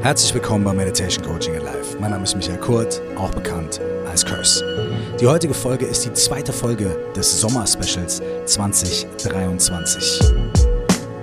[0.00, 1.98] Herzlich willkommen bei Meditation Coaching in Life.
[1.98, 4.64] Mein Name ist Michael Kurt, auch bekannt als Curse.
[5.20, 10.20] Die heutige Folge ist die zweite Folge des Sommer-Specials 2023.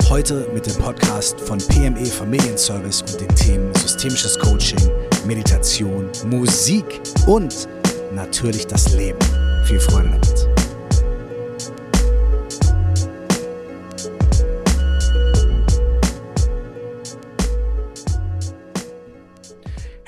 [0.09, 4.92] Heute mit dem Podcast von PME Familienservice und den Themen systemisches Coaching,
[5.26, 7.69] Meditation, Musik und
[8.13, 9.19] natürlich das Leben.
[9.63, 10.35] Viel Freude damit.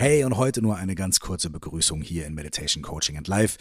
[0.10, 3.58] Hey und heute nur eine ganz kurze Begrüßung hier in Meditation Coaching and Life.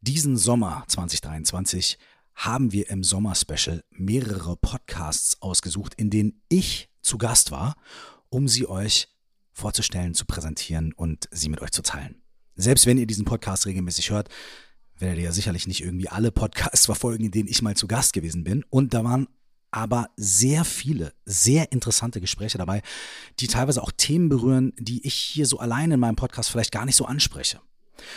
[0.00, 1.96] Diesen Sommer 2023
[2.34, 7.76] haben wir im Sommer-Special mehrere Podcasts ausgesucht, in denen ich zu Gast war,
[8.30, 9.14] um sie euch
[9.52, 12.20] vorzustellen, zu präsentieren und sie mit euch zu teilen.
[12.56, 14.28] Selbst wenn ihr diesen Podcast regelmäßig hört,
[14.98, 18.12] werdet ihr ja sicherlich nicht irgendwie alle Podcasts verfolgen, in denen ich mal zu Gast
[18.12, 18.64] gewesen bin.
[18.70, 19.28] Und da waren
[19.76, 22.80] aber sehr viele, sehr interessante Gespräche dabei,
[23.40, 26.86] die teilweise auch Themen berühren, die ich hier so alleine in meinem Podcast vielleicht gar
[26.86, 27.60] nicht so anspreche.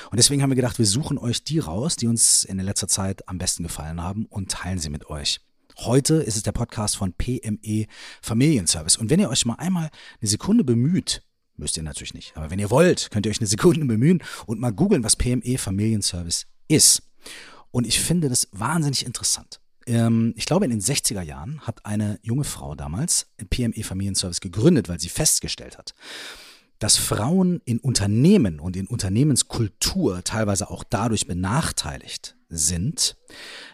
[0.10, 2.88] Und deswegen haben wir gedacht, wir suchen euch die raus, die uns in der letzter
[2.88, 5.42] Zeit am besten gefallen haben und teilen sie mit euch.
[5.80, 7.88] Heute ist es der Podcast von PME
[8.22, 8.96] Familienservice.
[8.96, 9.90] Und wenn ihr euch mal einmal
[10.22, 11.24] eine Sekunde bemüht,
[11.58, 14.62] müsst ihr natürlich nicht, aber wenn ihr wollt, könnt ihr euch eine Sekunde bemühen und
[14.62, 17.04] mal googeln, was PME Familienservice ist.
[17.72, 19.60] Und ich finde das wahnsinnig interessant.
[19.86, 24.90] Ähm, ich glaube, in den 60er Jahren hat eine junge Frau damals PME Familienservice gegründet,
[24.90, 25.94] weil sie festgestellt hat,
[26.80, 33.18] dass Frauen in Unternehmen und in Unternehmenskultur teilweise auch dadurch benachteiligt sind,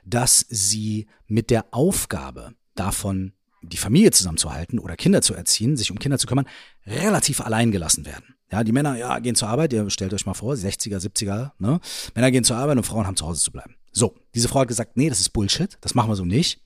[0.03, 5.99] dass sie mit der Aufgabe davon, die Familie zusammenzuhalten oder Kinder zu erziehen, sich um
[5.99, 6.47] Kinder zu kümmern,
[6.85, 8.35] relativ allein gelassen werden.
[8.51, 11.79] Ja, die Männer ja, gehen zur Arbeit, ihr stellt euch mal vor, 60er, 70er, ne?
[12.13, 13.75] Männer gehen zur Arbeit und Frauen haben zu Hause zu bleiben.
[13.95, 16.61] So, diese Frau hat gesagt, nee, das ist Bullshit, das machen wir so nicht.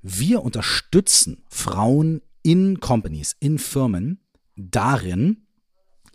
[0.00, 4.20] Wir unterstützen Frauen in Companies, in Firmen
[4.56, 5.46] darin,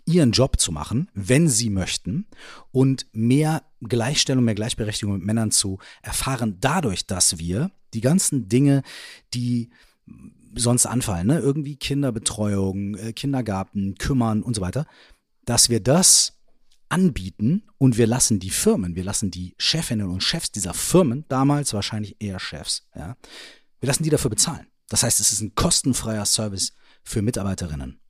[0.06, 2.26] ihren Job zu machen, wenn sie möchten
[2.72, 8.82] und mehr Gleichstellung, mehr Gleichberechtigung mit Männern zu erfahren, dadurch, dass wir die ganzen Dinge,
[9.34, 9.70] die
[10.56, 11.38] sonst anfallen, ne?
[11.38, 14.86] irgendwie Kinderbetreuung, äh, Kindergarten, kümmern und so weiter,
[15.44, 16.34] dass wir das
[16.94, 21.74] anbieten und wir lassen die Firmen, wir lassen die Chefinnen und Chefs dieser Firmen, damals
[21.74, 23.16] wahrscheinlich eher Chefs, ja,
[23.80, 24.68] wir lassen die dafür bezahlen.
[24.88, 26.72] Das heißt, es ist ein kostenfreier Service
[27.02, 28.00] für Mitarbeiterinnen.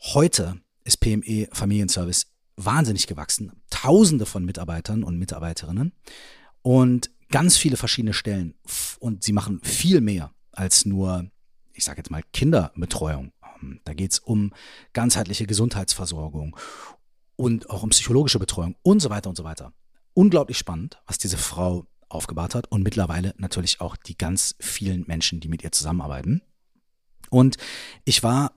[0.00, 2.26] Heute ist PME Familienservice
[2.56, 3.52] wahnsinnig gewachsen.
[3.70, 5.92] Tausende von Mitarbeitern und Mitarbeiterinnen
[6.62, 8.54] und ganz viele verschiedene Stellen.
[8.98, 11.30] Und sie machen viel mehr als nur,
[11.72, 13.32] ich sage jetzt mal, Kinderbetreuung.
[13.62, 14.52] Ähm, da geht es um
[14.92, 16.56] ganzheitliche Gesundheitsversorgung,
[17.36, 19.72] und auch um psychologische Betreuung und so weiter und so weiter.
[20.14, 25.40] Unglaublich spannend, was diese Frau aufgebaut hat und mittlerweile natürlich auch die ganz vielen Menschen,
[25.40, 26.42] die mit ihr zusammenarbeiten.
[27.30, 27.56] Und
[28.04, 28.52] ich war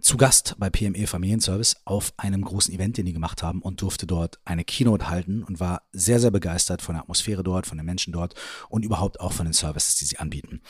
[0.00, 4.06] zu Gast bei PME Familienservice auf einem großen Event, den die gemacht haben und durfte
[4.06, 7.86] dort eine Keynote halten und war sehr, sehr begeistert von der Atmosphäre dort, von den
[7.86, 8.34] Menschen dort
[8.68, 10.62] und überhaupt auch von den Services, die sie anbieten.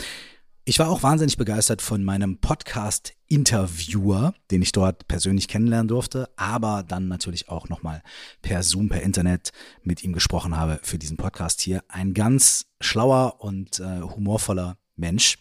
[0.68, 6.84] Ich war auch wahnsinnig begeistert von meinem Podcast-Interviewer, den ich dort persönlich kennenlernen durfte, aber
[6.86, 8.02] dann natürlich auch nochmal
[8.42, 9.52] per Zoom, per Internet
[9.82, 11.82] mit ihm gesprochen habe für diesen Podcast hier.
[11.88, 15.38] Ein ganz schlauer und äh, humorvoller Mensch,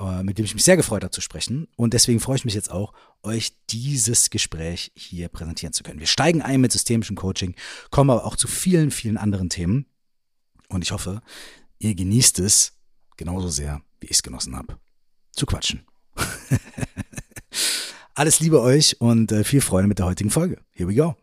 [0.00, 1.68] äh, mit dem ich mich sehr gefreut habe zu sprechen.
[1.76, 6.00] Und deswegen freue ich mich jetzt auch, euch dieses Gespräch hier präsentieren zu können.
[6.00, 7.54] Wir steigen ein mit systemischem Coaching,
[7.92, 9.86] kommen aber auch zu vielen, vielen anderen Themen.
[10.68, 11.22] Und ich hoffe,
[11.78, 12.75] ihr genießt es
[13.16, 14.78] genauso sehr wie ich es genossen habe,
[15.32, 15.86] zu quatschen.
[18.14, 20.58] Alles Liebe euch und äh, viel Freude mit der heutigen Folge.
[20.70, 21.16] Here we go.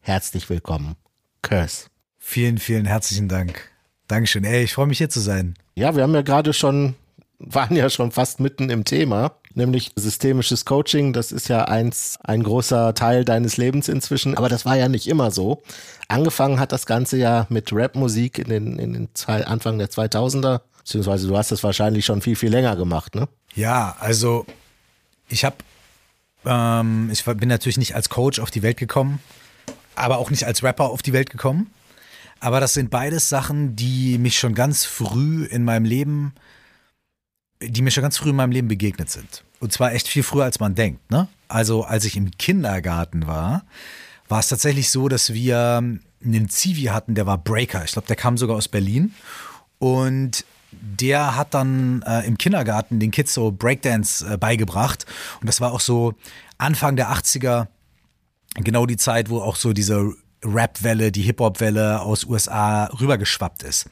[0.00, 0.96] Herzlich willkommen,
[1.42, 1.86] Curse.
[2.18, 3.70] Vielen, vielen herzlichen Dank.
[4.08, 4.44] Dankeschön.
[4.44, 5.54] Ey, ich freue mich hier zu sein.
[5.74, 6.94] Ja, wir haben ja gerade schon,
[7.38, 11.12] waren ja schon fast mitten im Thema, nämlich systemisches Coaching.
[11.12, 15.06] Das ist ja eins, ein großer Teil deines Lebens inzwischen, aber das war ja nicht
[15.06, 15.62] immer so.
[16.08, 20.60] Angefangen hat das Ganze ja mit Rapmusik in den, in den zwei, Anfang der 2000er
[20.84, 23.28] Beziehungsweise du hast das wahrscheinlich schon viel, viel länger gemacht, ne?
[23.54, 24.46] Ja, also
[25.28, 25.56] ich habe,
[26.44, 29.20] ähm, ich bin natürlich nicht als Coach auf die Welt gekommen,
[29.94, 31.70] aber auch nicht als Rapper auf die Welt gekommen.
[32.40, 36.34] Aber das sind beides Sachen, die mich schon ganz früh in meinem Leben,
[37.60, 39.44] die mir schon ganz früh in meinem Leben begegnet sind.
[39.60, 41.08] Und zwar echt viel früher, als man denkt.
[41.12, 41.28] Ne?
[41.46, 43.64] Also als ich im Kindergarten war,
[44.28, 45.84] war es tatsächlich so, dass wir
[46.24, 47.84] einen Zivi hatten, der war Breaker.
[47.84, 49.14] Ich glaube, der kam sogar aus Berlin.
[49.78, 50.44] Und
[50.80, 55.06] der hat dann äh, im Kindergarten den Kids so Breakdance äh, beigebracht.
[55.40, 56.14] Und das war auch so
[56.58, 57.66] Anfang der 80er,
[58.56, 60.14] genau die Zeit, wo auch so diese
[60.44, 63.88] Rap-Welle, die Hip-Hop-Welle aus USA rübergeschwappt ist.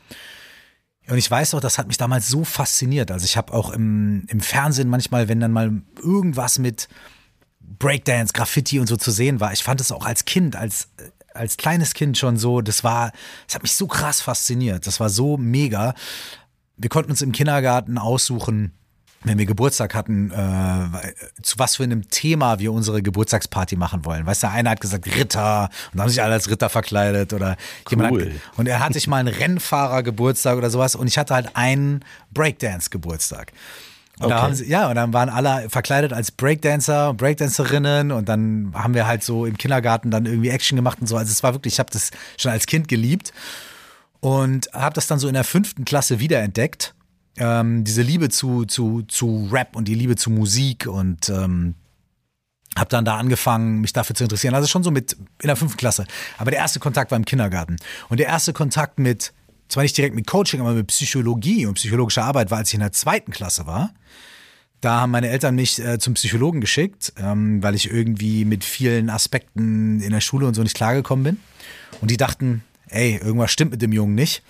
[1.09, 3.11] Und ich weiß auch, das hat mich damals so fasziniert.
[3.11, 6.88] Also ich habe auch im, im Fernsehen manchmal, wenn dann mal irgendwas mit
[7.61, 9.53] Breakdance, Graffiti und so zu sehen war.
[9.53, 10.88] Ich fand es auch als Kind, als,
[11.35, 13.12] als kleines Kind schon so, das war,
[13.47, 14.87] das hat mich so krass fasziniert.
[14.87, 15.94] Das war so mega.
[16.81, 18.73] Wir konnten uns im Kindergarten aussuchen,
[19.23, 24.25] wenn wir Geburtstag hatten, äh, zu was für einem Thema wir unsere Geburtstagsparty machen wollen.
[24.25, 27.56] Weißt du, einer hat gesagt Ritter und haben sich alle als Ritter verkleidet oder
[27.91, 27.91] cool.
[27.91, 31.55] jemand hat, und er hat sich mal einen Rennfahrer-Geburtstag oder sowas und ich hatte halt
[31.55, 33.53] einen Breakdance-Geburtstag.
[34.19, 34.35] Und okay.
[34.35, 38.73] da haben sie, ja, und dann waren alle verkleidet als Breakdancer und Breakdancerinnen und dann
[38.75, 41.17] haben wir halt so im Kindergarten dann irgendwie Action gemacht und so.
[41.17, 43.32] Also es war wirklich, ich habe das schon als Kind geliebt
[44.20, 46.94] und habe das dann so in der fünften Klasse wiederentdeckt
[47.40, 51.75] ähm, diese Liebe zu, zu, zu Rap und die Liebe zu Musik und ähm,
[52.76, 54.55] habe dann da angefangen, mich dafür zu interessieren.
[54.55, 56.06] Also schon so mit in der fünften Klasse.
[56.38, 57.76] Aber der erste Kontakt war im Kindergarten.
[58.08, 59.32] Und der erste Kontakt mit,
[59.69, 62.81] zwar nicht direkt mit Coaching, aber mit Psychologie und psychologischer Arbeit war, als ich in
[62.81, 63.93] der zweiten Klasse war.
[64.81, 69.11] Da haben meine Eltern mich äh, zum Psychologen geschickt, ähm, weil ich irgendwie mit vielen
[69.11, 71.40] Aspekten in der Schule und so nicht klargekommen bin.
[72.00, 74.42] Und die dachten, ey, irgendwas stimmt mit dem Jungen nicht.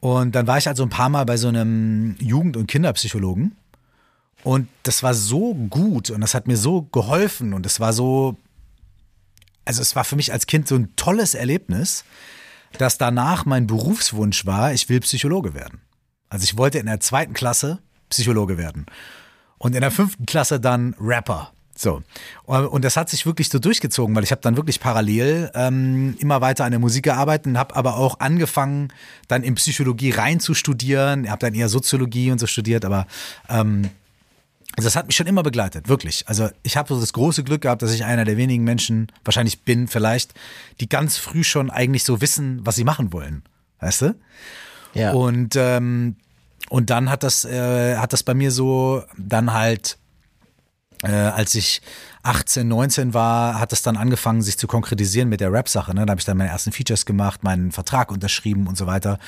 [0.00, 3.56] Und dann war ich also ein paar Mal bei so einem Jugend- und Kinderpsychologen.
[4.42, 8.36] Und das war so gut und das hat mir so geholfen und es war so,
[9.64, 12.04] also es war für mich als Kind so ein tolles Erlebnis,
[12.78, 15.80] dass danach mein Berufswunsch war, ich will Psychologe werden.
[16.28, 18.86] Also ich wollte in der zweiten Klasse Psychologe werden
[19.58, 21.52] und in der fünften Klasse dann Rapper.
[21.82, 22.00] So.
[22.44, 26.40] Und das hat sich wirklich so durchgezogen, weil ich habe dann wirklich parallel ähm, immer
[26.40, 28.92] weiter an der Musik gearbeitet und habe aber auch angefangen,
[29.26, 31.24] dann in Psychologie rein zu studieren.
[31.24, 33.08] Ich habe dann eher Soziologie und so studiert, aber
[33.48, 33.90] ähm,
[34.76, 36.28] das hat mich schon immer begleitet, wirklich.
[36.28, 39.62] Also ich habe so das große Glück gehabt, dass ich einer der wenigen Menschen wahrscheinlich
[39.62, 40.34] bin, vielleicht,
[40.78, 43.42] die ganz früh schon eigentlich so wissen, was sie machen wollen.
[43.80, 44.14] Weißt du?
[44.94, 45.12] Ja.
[45.14, 46.14] Und, ähm,
[46.68, 49.98] und dann hat das, äh, hat das bei mir so dann halt
[51.02, 51.82] äh, als ich
[52.22, 55.94] 18, 19 war, hat es dann angefangen, sich zu konkretisieren mit der Rap-Sache.
[55.94, 56.06] Ne?
[56.06, 59.18] Da habe ich dann meine ersten Features gemacht, meinen Vertrag unterschrieben und so weiter.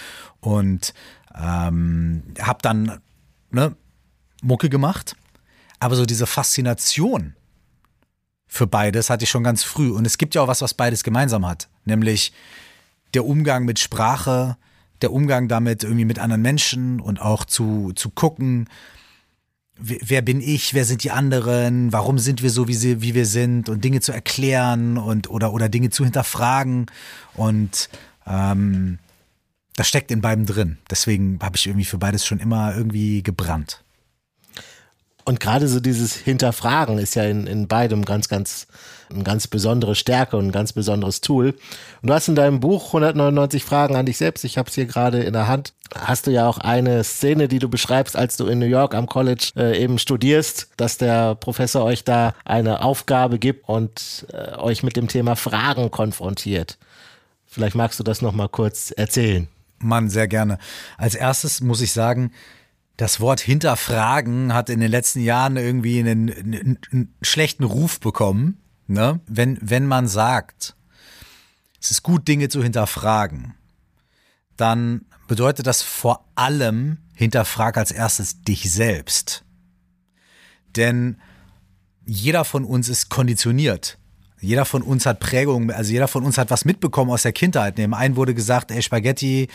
[0.41, 0.94] Und
[1.35, 3.00] ähm, habe dann
[3.50, 3.76] ne,
[4.43, 5.17] Mucke gemacht.
[5.81, 7.35] Aber so diese Faszination
[8.47, 9.91] für beides hatte ich schon ganz früh.
[9.91, 11.69] Und es gibt ja auch was, was beides gemeinsam hat.
[11.85, 12.32] Nämlich
[13.15, 14.56] der Umgang mit Sprache,
[15.03, 18.69] der Umgang damit irgendwie mit anderen Menschen und auch zu, zu gucken,
[19.76, 23.26] wer bin ich, wer sind die anderen, warum sind wir so, wie, sie, wie wir
[23.26, 26.87] sind und Dinge zu erklären und oder, oder Dinge zu hinterfragen.
[27.35, 27.88] Und
[28.26, 28.99] ähm,
[29.76, 30.79] das steckt in beiden drin.
[30.91, 33.83] Deswegen habe ich irgendwie für beides schon immer irgendwie gebrannt.
[35.25, 38.67] Und gerade so dieses Hinterfragen ist ja in, in beidem ganz, ganz,
[39.11, 41.55] eine ganz besondere Stärke und ein ganz besonderes Tool.
[42.03, 44.85] Und du hast in deinem Buch 199 Fragen an dich selbst, ich habe es hier
[44.85, 48.47] gerade in der Hand, hast du ja auch eine Szene, die du beschreibst, als du
[48.47, 53.38] in New York am College äh, eben studierst, dass der Professor euch da eine Aufgabe
[53.38, 56.76] gibt und äh, euch mit dem Thema Fragen konfrontiert.
[57.47, 59.49] Vielleicht magst du das nochmal kurz erzählen.
[59.79, 60.59] Mann, sehr gerne.
[60.99, 62.32] Als erstes muss ich sagen,
[62.96, 68.58] das Wort hinterfragen hat in den letzten Jahren irgendwie einen, einen, einen schlechten Ruf bekommen.
[68.87, 69.20] Ne?
[69.26, 70.76] Wenn, wenn man sagt,
[71.81, 73.55] es ist gut, Dinge zu hinterfragen,
[74.56, 79.44] dann bedeutet das vor allem, hinterfrag als erstes dich selbst.
[80.76, 81.20] Denn
[82.06, 83.99] jeder von uns ist konditioniert.
[84.44, 87.78] Jeder von uns hat Prägungen, also jeder von uns hat was mitbekommen aus der Kindheit.
[87.78, 89.48] Dem einen wurde gesagt, ey, Spaghetti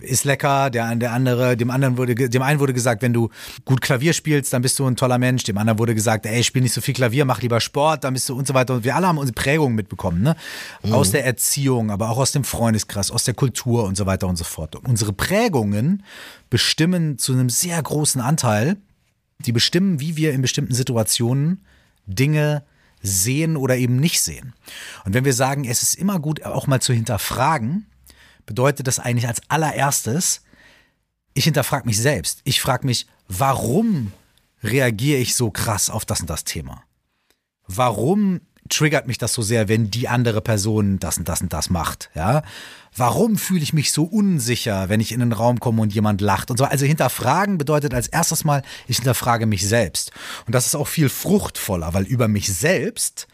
[0.00, 3.30] ist lecker, der, der andere, dem anderen wurde, dem einen wurde gesagt, wenn du
[3.64, 5.44] gut Klavier spielst, dann bist du ein toller Mensch.
[5.44, 8.28] Dem anderen wurde gesagt, ey, spiel nicht so viel Klavier, mach lieber Sport, dann bist
[8.28, 8.74] du und so weiter.
[8.74, 10.36] Und wir alle haben unsere Prägungen mitbekommen, ne?
[10.82, 10.92] Mhm.
[10.92, 14.36] Aus der Erziehung, aber auch aus dem Freundeskreis, aus der Kultur und so weiter und
[14.36, 14.76] so fort.
[14.76, 16.02] Und unsere Prägungen
[16.50, 18.76] bestimmen zu einem sehr großen Anteil,
[19.38, 21.64] die bestimmen, wie wir in bestimmten Situationen
[22.06, 22.62] Dinge
[23.02, 24.54] sehen oder eben nicht sehen.
[25.04, 27.86] Und wenn wir sagen, es ist immer gut, auch mal zu hinterfragen,
[28.46, 30.42] bedeutet das eigentlich als allererstes,
[31.34, 32.40] ich hinterfrage mich selbst.
[32.44, 34.12] Ich frage mich, warum
[34.62, 36.82] reagiere ich so krass auf das und das Thema?
[37.66, 41.70] Warum triggert mich das so sehr, wenn die andere Person das und das und das
[41.70, 42.10] macht?
[42.14, 42.42] Ja?
[42.96, 46.50] Warum fühle ich mich so unsicher, wenn ich in einen Raum komme und jemand lacht
[46.50, 46.64] und so?
[46.64, 50.12] Also hinterfragen bedeutet als erstes mal, ich hinterfrage mich selbst.
[50.46, 53.26] Und das ist auch viel fruchtvoller, weil über mich selbst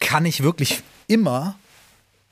[0.00, 1.56] kann ich wirklich immer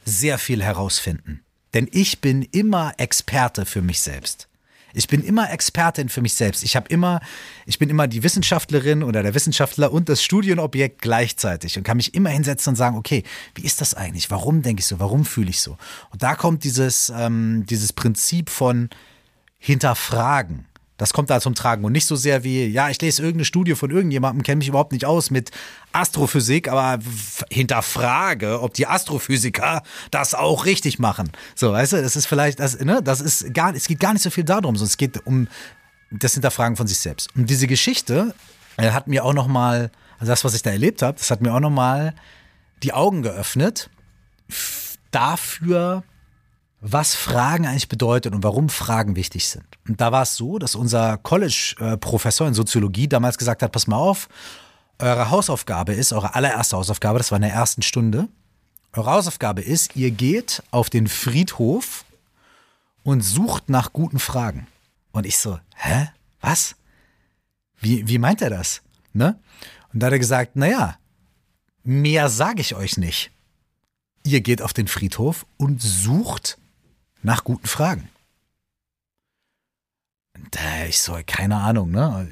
[0.04, 1.42] sehr viel herausfinden.
[1.74, 4.49] Denn ich bin immer Experte für mich selbst.
[4.94, 6.62] Ich bin immer Expertin für mich selbst.
[6.62, 7.20] Ich habe immer,
[7.66, 12.14] ich bin immer die Wissenschaftlerin oder der Wissenschaftler und das Studienobjekt gleichzeitig und kann mich
[12.14, 13.22] immer hinsetzen und sagen, okay,
[13.54, 14.30] wie ist das eigentlich?
[14.30, 14.98] Warum denke ich so?
[15.00, 15.76] Warum fühle ich so?
[16.10, 18.90] Und da kommt dieses, ähm, dieses Prinzip von
[19.58, 20.66] hinterfragen.
[21.00, 23.74] Das kommt da zum Tragen und nicht so sehr wie, ja, ich lese irgendeine Studie
[23.74, 25.50] von irgendjemandem, kenne mich überhaupt nicht aus mit
[25.92, 27.02] Astrophysik, aber
[27.48, 31.32] hinterfrage, ob die Astrophysiker das auch richtig machen.
[31.54, 34.20] So, weißt du, das ist vielleicht, das, ne, das ist gar, es geht gar nicht
[34.20, 35.48] so viel darum, sondern es geht um
[36.10, 37.34] das Hinterfragen von sich selbst.
[37.34, 38.34] Und diese Geschichte
[38.76, 41.54] äh, hat mir auch nochmal, also das, was ich da erlebt habe, das hat mir
[41.54, 42.14] auch nochmal
[42.82, 43.88] die Augen geöffnet
[45.12, 46.02] dafür,
[46.80, 49.66] was Fragen eigentlich bedeutet und warum Fragen wichtig sind.
[49.86, 53.96] Und da war es so, dass unser College-Professor in Soziologie damals gesagt hat, pass mal
[53.96, 54.28] auf,
[54.98, 58.28] eure Hausaufgabe ist, eure allererste Hausaufgabe, das war in der ersten Stunde,
[58.92, 62.04] eure Hausaufgabe ist, ihr geht auf den Friedhof
[63.02, 64.66] und sucht nach guten Fragen.
[65.12, 66.08] Und ich so, hä?
[66.40, 66.76] Was?
[67.78, 68.82] Wie, wie meint er das?
[69.12, 69.38] Ne?
[69.92, 70.96] Und da hat er gesagt, naja,
[71.82, 73.30] mehr sage ich euch nicht.
[74.22, 76.58] Ihr geht auf den Friedhof und sucht
[77.22, 78.08] nach guten Fragen.
[80.34, 80.56] Und
[80.88, 82.30] ich so, keine Ahnung, ne?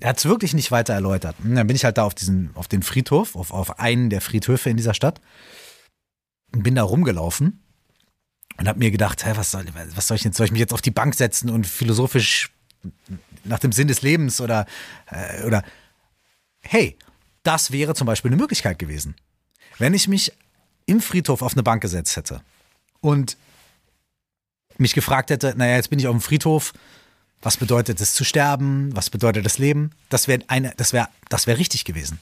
[0.00, 1.36] Er hat es wirklich nicht weiter erläutert.
[1.44, 4.20] Und dann bin ich halt da auf diesen, auf den Friedhof, auf, auf einen der
[4.20, 5.20] Friedhöfe in dieser Stadt
[6.52, 7.62] und bin da rumgelaufen
[8.56, 10.36] und habe mir gedacht, hey, was soll, was soll ich jetzt?
[10.36, 12.50] Soll ich mich jetzt auf die Bank setzen und philosophisch
[13.44, 14.66] nach dem Sinn des Lebens oder,
[15.10, 15.62] äh, oder
[16.62, 16.98] hey,
[17.42, 19.14] das wäre zum Beispiel eine Möglichkeit gewesen.
[19.78, 20.32] Wenn ich mich
[20.86, 22.42] im Friedhof auf eine Bank gesetzt hätte
[23.00, 23.36] und
[24.78, 26.72] mich gefragt hätte, naja, jetzt bin ich auf dem Friedhof,
[27.40, 31.46] was bedeutet es zu sterben, was bedeutet das Leben, das wäre eine, das wäre, das
[31.46, 32.18] wäre richtig gewesen.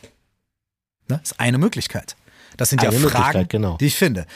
[1.09, 1.19] Ne?
[1.23, 2.17] Das ist eine Möglichkeit.
[2.57, 3.77] Das sind eine ja Fragen, genau.
[3.77, 4.27] die ich finde.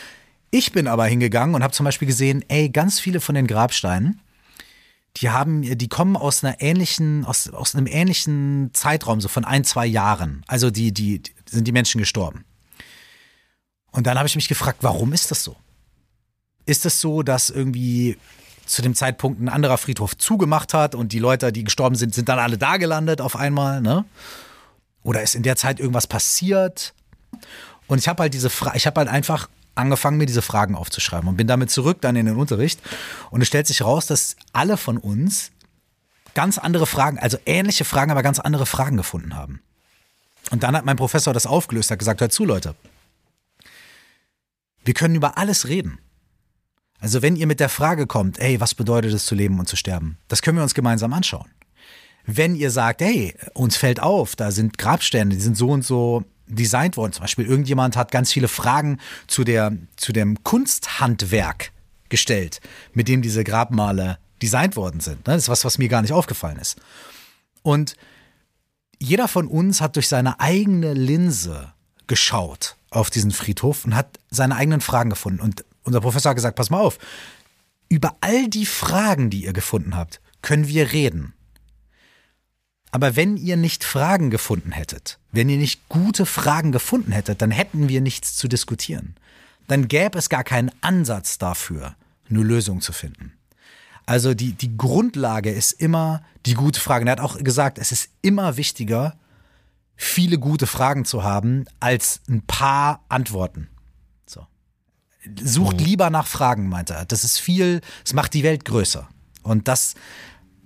[0.51, 4.21] Ich bin aber hingegangen und habe zum Beispiel gesehen, ey, ganz viele von den Grabsteinen,
[5.17, 9.65] die haben, die kommen aus einer ähnlichen, aus, aus einem ähnlichen Zeitraum, so von ein,
[9.65, 10.45] zwei Jahren.
[10.47, 12.45] Also die, die, die sind die Menschen gestorben.
[13.91, 15.57] Und dann habe ich mich gefragt, warum ist das so?
[16.67, 18.17] Ist es so, dass irgendwie
[18.67, 22.29] zu dem Zeitpunkt ein anderer Friedhof zugemacht hat und die Leute, die gestorben sind, sind
[22.29, 24.05] dann alle da gelandet auf einmal, ne?
[25.03, 26.95] Oder ist in der Zeit irgendwas passiert?
[27.87, 31.29] Und ich habe halt diese Frage, ich habe halt einfach angefangen, mir diese Fragen aufzuschreiben
[31.29, 32.81] und bin damit zurück dann in den Unterricht.
[33.31, 35.51] Und es stellt sich raus, dass alle von uns
[36.35, 39.61] ganz andere Fragen, also ähnliche Fragen, aber ganz andere Fragen gefunden haben.
[40.51, 42.75] Und dann hat mein Professor das aufgelöst, hat gesagt, hört zu, Leute.
[44.85, 45.99] Wir können über alles reden.
[47.05, 49.77] Also wenn ihr mit der Frage kommt, ey, was bedeutet es zu leben und zu
[49.77, 50.17] sterben?
[50.29, 51.51] Das können wir uns gemeinsam anschauen.
[52.25, 56.25] Wenn ihr sagt, hey, uns fällt auf, da sind Grabstände, die sind so und so
[56.47, 57.13] designt worden.
[57.13, 61.73] Zum Beispiel irgendjemand hat ganz viele Fragen zu, der, zu dem Kunsthandwerk
[62.09, 62.63] gestellt,
[62.95, 65.29] mit dem diese Grabmale designt worden sind.
[65.29, 66.81] Das ist was, was mir gar nicht aufgefallen ist.
[67.61, 67.97] Und
[68.99, 71.75] jeder von uns hat durch seine eigene Linse
[72.07, 75.43] geschaut auf diesen Friedhof und hat seine eigenen Fragen gefunden.
[75.43, 76.99] Und unser Professor hat gesagt, pass mal auf,
[77.89, 81.35] über all die Fragen, die ihr gefunden habt, können wir reden.
[82.91, 87.51] Aber wenn ihr nicht Fragen gefunden hättet, wenn ihr nicht gute Fragen gefunden hättet, dann
[87.51, 89.17] hätten wir nichts zu diskutieren.
[89.67, 91.97] Dann gäbe es gar keinen Ansatz dafür,
[92.31, 93.33] eine Lösung zu finden.
[94.07, 97.07] Also die, die Grundlage ist immer die gute Frage.
[97.07, 99.17] Er hat auch gesagt, es ist immer wichtiger,
[99.97, 103.69] viele gute Fragen zu haben als ein paar Antworten.
[105.43, 105.87] Sucht mhm.
[105.87, 107.05] lieber nach Fragen, meint er.
[107.07, 109.09] Das ist viel, es macht die Welt größer.
[109.43, 109.95] Und das,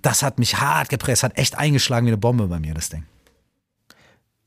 [0.02, 3.04] das hat mich hart gepresst, hat echt eingeschlagen wie eine Bombe bei mir, das Ding.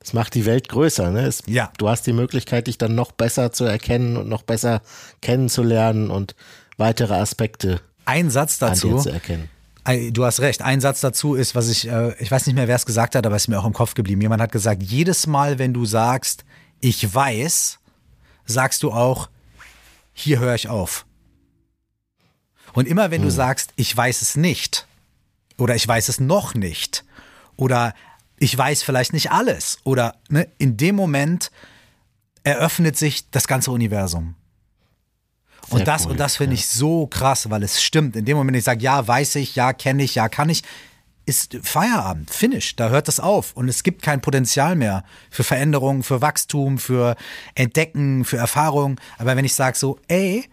[0.03, 1.27] Es macht die Welt größer, ne?
[1.27, 1.71] Es, ja.
[1.77, 4.81] Du hast die Möglichkeit, dich dann noch besser zu erkennen und noch besser
[5.21, 6.35] kennenzulernen und
[6.77, 8.97] weitere Aspekte Ein Satz dazu.
[8.97, 9.49] zu erkennen.
[10.11, 10.61] Du hast recht.
[10.61, 13.25] Ein Satz dazu ist, was ich, äh, ich weiß nicht mehr, wer es gesagt hat,
[13.25, 14.21] aber es ist mir auch im Kopf geblieben.
[14.21, 16.45] Jemand hat gesagt, jedes Mal, wenn du sagst,
[16.79, 17.79] ich weiß,
[18.45, 19.29] sagst du auch,
[20.21, 21.05] hier höre ich auf.
[22.73, 23.27] Und immer wenn hm.
[23.27, 24.87] du sagst, ich weiß es nicht,
[25.57, 27.03] oder ich weiß es noch nicht,
[27.57, 27.93] oder
[28.37, 31.51] ich weiß vielleicht nicht alles, oder ne, in dem Moment
[32.43, 34.35] eröffnet sich das ganze Universum.
[35.69, 36.11] Und das, cool.
[36.11, 36.59] und das finde ja.
[36.59, 38.15] ich so krass, weil es stimmt.
[38.15, 40.63] In dem Moment, ich sage, ja, weiß ich, ja, kenne ich, ja, kann ich,
[41.31, 43.53] ist Feierabend, Finish, da hört das auf.
[43.55, 47.15] Und es gibt kein Potenzial mehr für Veränderung, für Wachstum, für
[47.55, 48.99] Entdecken, für Erfahrung.
[49.17, 50.43] Aber wenn ich sage so, ey,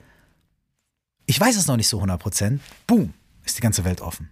[1.27, 3.13] ich weiß es noch nicht so 100 Prozent, boom,
[3.45, 4.31] ist die ganze Welt offen.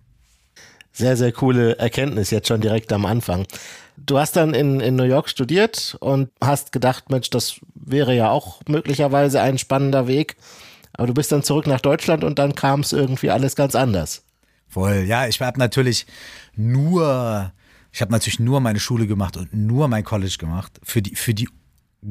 [0.92, 3.44] Sehr, sehr coole Erkenntnis jetzt schon direkt am Anfang.
[3.96, 8.30] Du hast dann in, in New York studiert und hast gedacht, Mensch, das wäre ja
[8.30, 10.36] auch möglicherweise ein spannender Weg.
[10.92, 14.22] Aber du bist dann zurück nach Deutschland und dann kam es irgendwie alles ganz anders.
[14.68, 16.06] Voll, ja, ich habe natürlich
[16.54, 17.52] nur,
[17.92, 20.80] ich habe natürlich nur meine Schule gemacht und nur mein College gemacht.
[20.82, 21.48] Für die, für die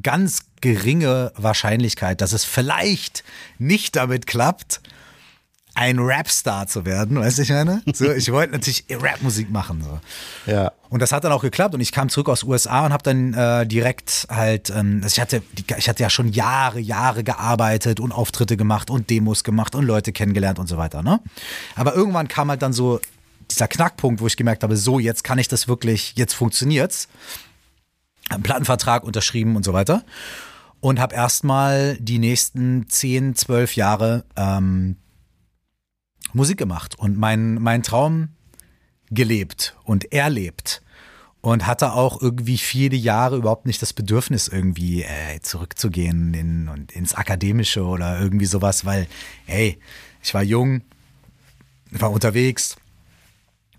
[0.01, 3.23] ganz geringe Wahrscheinlichkeit, dass es vielleicht
[3.57, 4.81] nicht damit klappt.
[5.75, 7.83] Ein Rapstar zu werden, weißt du, ich meine?
[7.93, 9.83] So, ich wollte natürlich Rapmusik machen.
[9.83, 10.51] So.
[10.51, 10.71] Ja.
[10.89, 13.33] Und das hat dann auch geklappt und ich kam zurück aus USA und habe dann
[13.33, 15.43] äh, direkt halt, ähm, also ich hatte,
[15.77, 20.13] ich hatte ja schon Jahre, Jahre gearbeitet und Auftritte gemacht und Demos gemacht und Leute
[20.13, 21.19] kennengelernt und so weiter, ne?
[21.75, 23.01] Aber irgendwann kam halt dann so
[23.51, 27.09] dieser Knackpunkt, wo ich gemerkt habe, so, jetzt kann ich das wirklich, jetzt funktioniert's.
[28.29, 30.03] Einen Plattenvertrag unterschrieben und so weiter.
[30.79, 34.95] Und habe erstmal die nächsten 10, 12 Jahre ähm,
[36.35, 38.29] Musik gemacht und meinen mein Traum
[39.09, 40.81] gelebt und erlebt.
[41.41, 46.91] Und hatte auch irgendwie viele Jahre überhaupt nicht das Bedürfnis, irgendwie äh, zurückzugehen in, und
[46.91, 49.05] ins Akademische oder irgendwie sowas, weil,
[49.45, 49.77] hey,
[50.23, 50.81] ich war jung,
[51.91, 52.77] war unterwegs,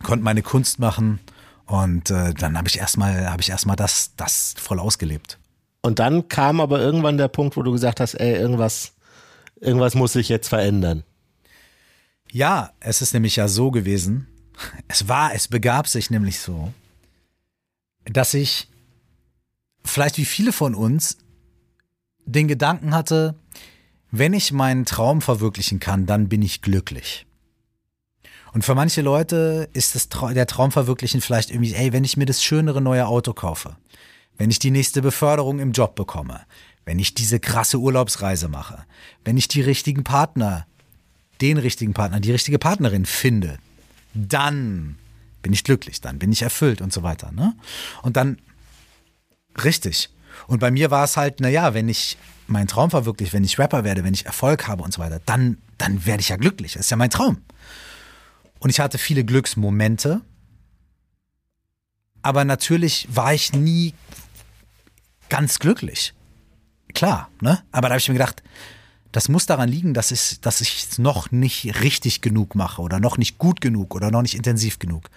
[0.04, 1.18] konnte meine Kunst machen
[1.66, 5.38] und äh, dann habe ich erstmal habe ich erstmal das das voll ausgelebt.
[5.82, 8.92] Und dann kam aber irgendwann der Punkt, wo du gesagt hast, ey, irgendwas
[9.60, 11.02] irgendwas muss sich jetzt verändern.
[12.32, 14.28] Ja, es ist nämlich ja so gewesen.
[14.88, 16.72] Es war, es begab sich nämlich so,
[18.04, 18.68] dass ich
[19.84, 21.18] vielleicht wie viele von uns
[22.24, 23.34] den Gedanken hatte,
[24.10, 27.26] wenn ich meinen Traum verwirklichen kann, dann bin ich glücklich.
[28.52, 32.16] Und für manche Leute ist das Tra der Traum verwirklichen vielleicht irgendwie, ey, wenn ich
[32.16, 33.76] mir das schönere neue Auto kaufe,
[34.38, 36.40] wenn ich die nächste Beförderung im Job bekomme,
[36.84, 38.84] wenn ich diese krasse Urlaubsreise mache,
[39.24, 40.66] wenn ich die richtigen Partner,
[41.40, 43.58] den richtigen Partner, die richtige Partnerin finde,
[44.14, 44.96] dann
[45.42, 47.30] bin ich glücklich, dann bin ich erfüllt und so weiter.
[47.32, 47.54] Ne?
[48.02, 48.38] Und dann,
[49.62, 50.10] richtig.
[50.46, 52.16] Und bei mir war es halt, naja, wenn ich
[52.46, 55.58] meinen Traum verwirkliche, wenn ich Rapper werde, wenn ich Erfolg habe und so weiter, dann,
[55.78, 56.74] dann werde ich ja glücklich.
[56.74, 57.38] Das ist ja mein Traum.
[58.58, 60.20] Und ich hatte viele Glücksmomente.
[62.22, 63.94] Aber natürlich war ich nie
[65.28, 66.14] ganz glücklich.
[66.94, 67.62] Klar, ne?
[67.72, 68.42] Aber da habe ich mir gedacht,
[69.16, 73.16] das muss daran liegen, dass ich dass es noch nicht richtig genug mache oder noch
[73.16, 75.08] nicht gut genug oder noch nicht intensiv genug.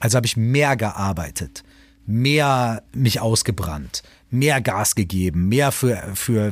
[0.00, 1.62] Also habe ich mehr gearbeitet,
[2.06, 6.50] mehr mich ausgebrannt, mehr Gas gegeben, mehr für, für,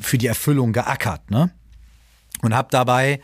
[0.00, 1.50] für die Erfüllung geackert, ne?
[2.40, 3.20] Und habe dabei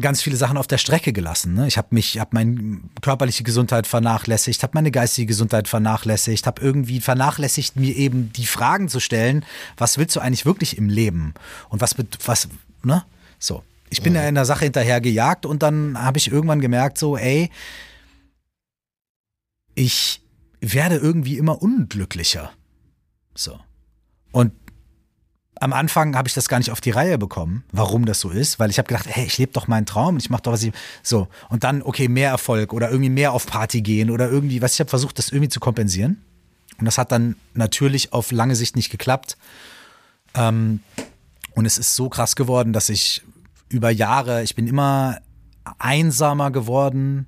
[0.00, 1.54] ganz viele Sachen auf der Strecke gelassen.
[1.54, 1.66] Ne?
[1.66, 7.00] Ich habe mich, habe meine körperliche Gesundheit vernachlässigt, habe meine geistige Gesundheit vernachlässigt, habe irgendwie
[7.00, 9.44] vernachlässigt, mir eben die Fragen zu stellen,
[9.76, 11.34] was willst du eigentlich wirklich im Leben?
[11.68, 12.48] Und was, was,
[12.82, 13.04] ne?
[13.38, 13.62] So.
[13.90, 17.16] Ich bin ja in der Sache hinterher gejagt und dann habe ich irgendwann gemerkt, so,
[17.16, 17.48] ey,
[19.76, 20.20] ich
[20.60, 22.50] werde irgendwie immer unglücklicher.
[23.36, 23.60] So.
[24.32, 24.52] Und
[25.60, 28.58] am Anfang habe ich das gar nicht auf die Reihe bekommen, warum das so ist,
[28.58, 30.72] weil ich habe gedacht, hey, ich lebe doch meinen Traum, ich mache doch was ich
[31.02, 31.28] so.
[31.48, 34.80] Und dann okay mehr Erfolg oder irgendwie mehr auf Party gehen oder irgendwie, was ich
[34.80, 36.22] habe versucht, das irgendwie zu kompensieren.
[36.78, 39.36] Und das hat dann natürlich auf lange Sicht nicht geklappt.
[40.34, 40.80] Ähm,
[41.54, 43.22] und es ist so krass geworden, dass ich
[43.68, 45.18] über Jahre, ich bin immer
[45.78, 47.26] einsamer geworden,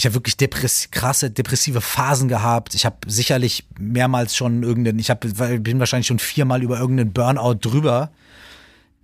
[0.00, 2.74] ich habe wirklich depress krasse depressive Phasen gehabt.
[2.74, 7.58] Ich habe sicherlich mehrmals schon irgendeinen, ich hab, bin wahrscheinlich schon viermal über irgendeinen Burnout
[7.60, 8.10] drüber.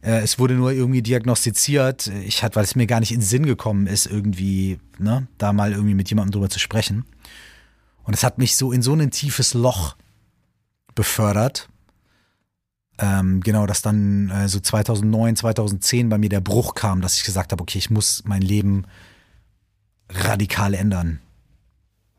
[0.00, 2.06] Äh, es wurde nur irgendwie diagnostiziert.
[2.06, 5.52] Ich hatte, weil es mir gar nicht in den Sinn gekommen ist, irgendwie, ne, da
[5.52, 7.04] mal irgendwie mit jemandem drüber zu sprechen.
[8.04, 9.96] Und es hat mich so in so ein tiefes Loch
[10.94, 11.68] befördert.
[12.98, 17.24] Ähm, genau, dass dann äh, so 2009, 2010 bei mir der Bruch kam, dass ich
[17.24, 18.86] gesagt habe, okay, ich muss mein Leben
[20.08, 21.20] radikal ändern.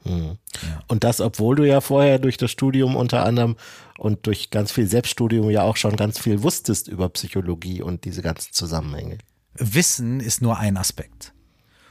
[0.04, 0.38] Hm.
[0.62, 0.84] Ja.
[0.88, 3.56] Und das, obwohl du ja vorher durch das Studium unter anderem
[3.98, 8.22] und durch ganz viel Selbststudium ja auch schon ganz viel wusstest über Psychologie und diese
[8.22, 9.18] ganzen Zusammenhänge.
[9.56, 11.34] Wissen ist nur ein Aspekt.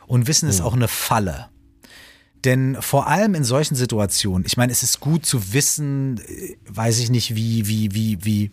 [0.06, 0.50] Und Wissen hm.
[0.50, 1.48] ist auch eine Falle.
[2.44, 7.00] Denn vor allem in solchen Situationen, ich meine, es ist gut zu wissen, äh, weiß
[7.00, 8.50] ich nicht, wie, wie, wie, wie.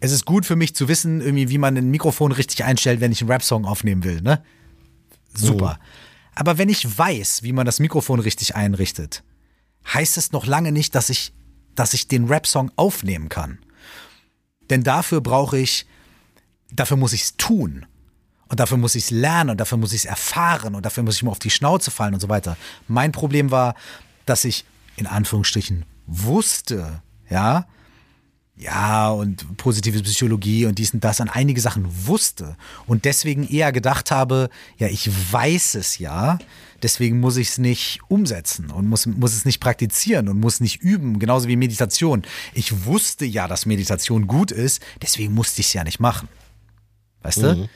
[0.00, 3.12] Es ist gut für mich zu wissen, irgendwie, wie man ein Mikrofon richtig einstellt, wenn
[3.12, 4.42] ich einen Rap-Song aufnehmen will, ne?
[5.32, 5.74] Super.
[5.74, 5.80] Hm.
[6.34, 9.22] Aber wenn ich weiß, wie man das Mikrofon richtig einrichtet,
[9.92, 11.32] heißt es noch lange nicht, dass ich,
[11.74, 13.58] dass ich den Rap-Song aufnehmen kann.
[14.70, 15.86] Denn dafür brauche ich,
[16.70, 17.86] dafür muss ich es tun.
[18.48, 21.16] Und dafür muss ich es lernen und dafür muss ich es erfahren und dafür muss
[21.16, 22.56] ich mir auf die Schnauze fallen und so weiter.
[22.88, 23.74] Mein Problem war,
[24.26, 24.64] dass ich
[24.96, 27.66] in Anführungsstrichen wusste, ja,
[28.56, 33.72] ja, und positive Psychologie und dies und das an einige Sachen wusste und deswegen eher
[33.72, 36.38] gedacht habe, ja, ich weiß es ja,
[36.82, 40.82] deswegen muss ich es nicht umsetzen und muss, muss es nicht praktizieren und muss nicht
[40.82, 42.22] üben, genauso wie Meditation.
[42.52, 46.28] Ich wusste ja, dass Meditation gut ist, deswegen musste ich es ja nicht machen.
[47.22, 47.42] Weißt mhm.
[47.42, 47.68] du?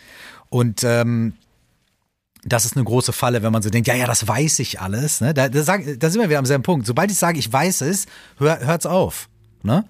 [0.51, 1.33] Und ähm,
[2.45, 5.21] das ist eine große Falle, wenn man so denkt, ja, ja, das weiß ich alles.
[5.21, 5.35] Ne?
[5.35, 6.87] Da, da, da sind wir wieder am selben Punkt.
[6.87, 8.07] Sobald ich sage, ich weiß es,
[8.38, 9.29] hör, hört's auf.
[9.64, 9.85] Ne?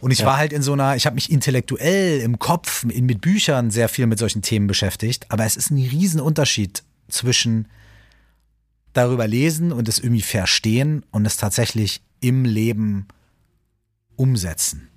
[0.00, 0.26] Und ich Ja.
[0.26, 3.88] war halt in so einer, ich habe mich intellektuell im Kopf in, mit Büchern sehr
[3.88, 7.68] viel mit solchen Themen beschäftigt, aber es ist ein Riesenunterschied zwischen
[8.92, 13.06] darüber lesen und es irgendwie verstehen und es tatsächlich im Leben
[14.16, 14.88] umsetzen.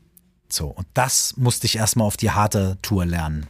[0.52, 3.48] So, und das musste ich erstmal auf die harte Tour lernen.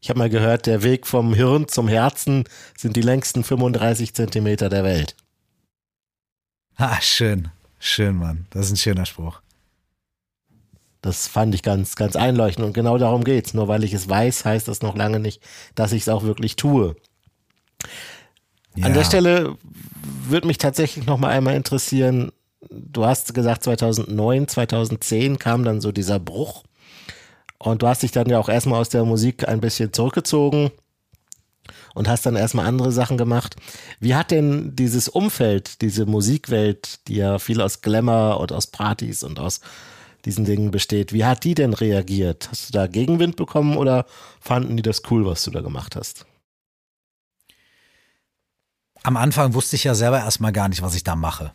[0.00, 2.44] Ich habe mal gehört, der Weg vom Hirn zum Herzen
[2.76, 5.16] sind die längsten 35 Zentimeter der Welt.
[6.76, 7.48] Ah, schön.
[7.80, 8.46] Schön, Mann.
[8.50, 9.40] Das ist ein schöner Spruch.
[11.00, 13.54] Das fand ich ganz, ganz einleuchtend und genau darum geht's.
[13.54, 15.40] Nur weil ich es weiß, heißt das noch lange nicht,
[15.74, 16.96] dass ich es auch wirklich tue.
[18.74, 18.88] An Ja.
[18.90, 19.56] der Stelle
[20.28, 22.32] würde mich tatsächlich noch mal einmal interessieren,
[22.70, 26.64] du hast gesagt 2009, 2010 kam dann so dieser Bruch
[27.58, 30.70] und du hast dich dann ja auch erstmal aus der Musik ein bisschen zurückgezogen
[31.94, 33.56] und hast dann erstmal andere Sachen gemacht.
[34.00, 39.22] Wie hat denn dieses Umfeld, diese Musikwelt, die ja viel aus Glamour und aus Partys
[39.22, 39.60] und aus
[40.24, 42.48] diesen Dingen besteht, wie hat die denn reagiert?
[42.50, 44.06] Hast du da Gegenwind bekommen oder
[44.40, 46.26] fanden die das cool, was du da gemacht hast?
[49.02, 51.52] Am Anfang wusste ich ja selber erstmal gar nicht, was ich da mache.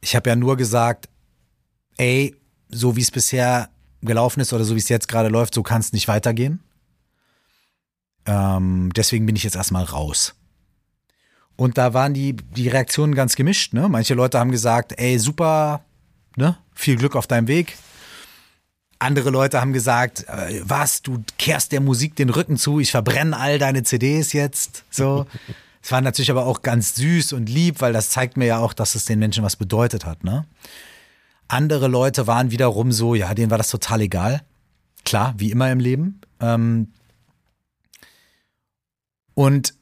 [0.00, 1.08] Ich habe ja nur gesagt,
[1.96, 2.36] ey,
[2.68, 3.70] so wie es bisher
[4.02, 6.60] gelaufen ist oder so wie es jetzt gerade läuft, so kann es nicht weitergehen.
[8.26, 10.34] Ähm, deswegen bin ich jetzt erstmal raus.
[11.56, 13.72] Und da waren die, die Reaktionen ganz gemischt.
[13.72, 13.88] Ne?
[13.88, 15.84] Manche Leute haben gesagt, ey, super,
[16.36, 16.58] ne?
[16.74, 17.76] Viel Glück auf deinem Weg.
[18.98, 23.36] Andere Leute haben gesagt, äh, was, du kehrst der Musik den Rücken zu, ich verbrenne
[23.38, 24.84] all deine CDs jetzt.
[24.90, 25.26] So.
[25.82, 28.72] Es war natürlich aber auch ganz süß und lieb, weil das zeigt mir ja auch,
[28.72, 30.24] dass es den Menschen was bedeutet hat.
[30.24, 30.46] Ne?
[31.46, 34.40] Andere Leute waren wiederum so, ja, denen war das total egal.
[35.04, 36.22] Klar, wie immer im Leben.
[36.40, 36.88] Ähm
[39.34, 39.74] und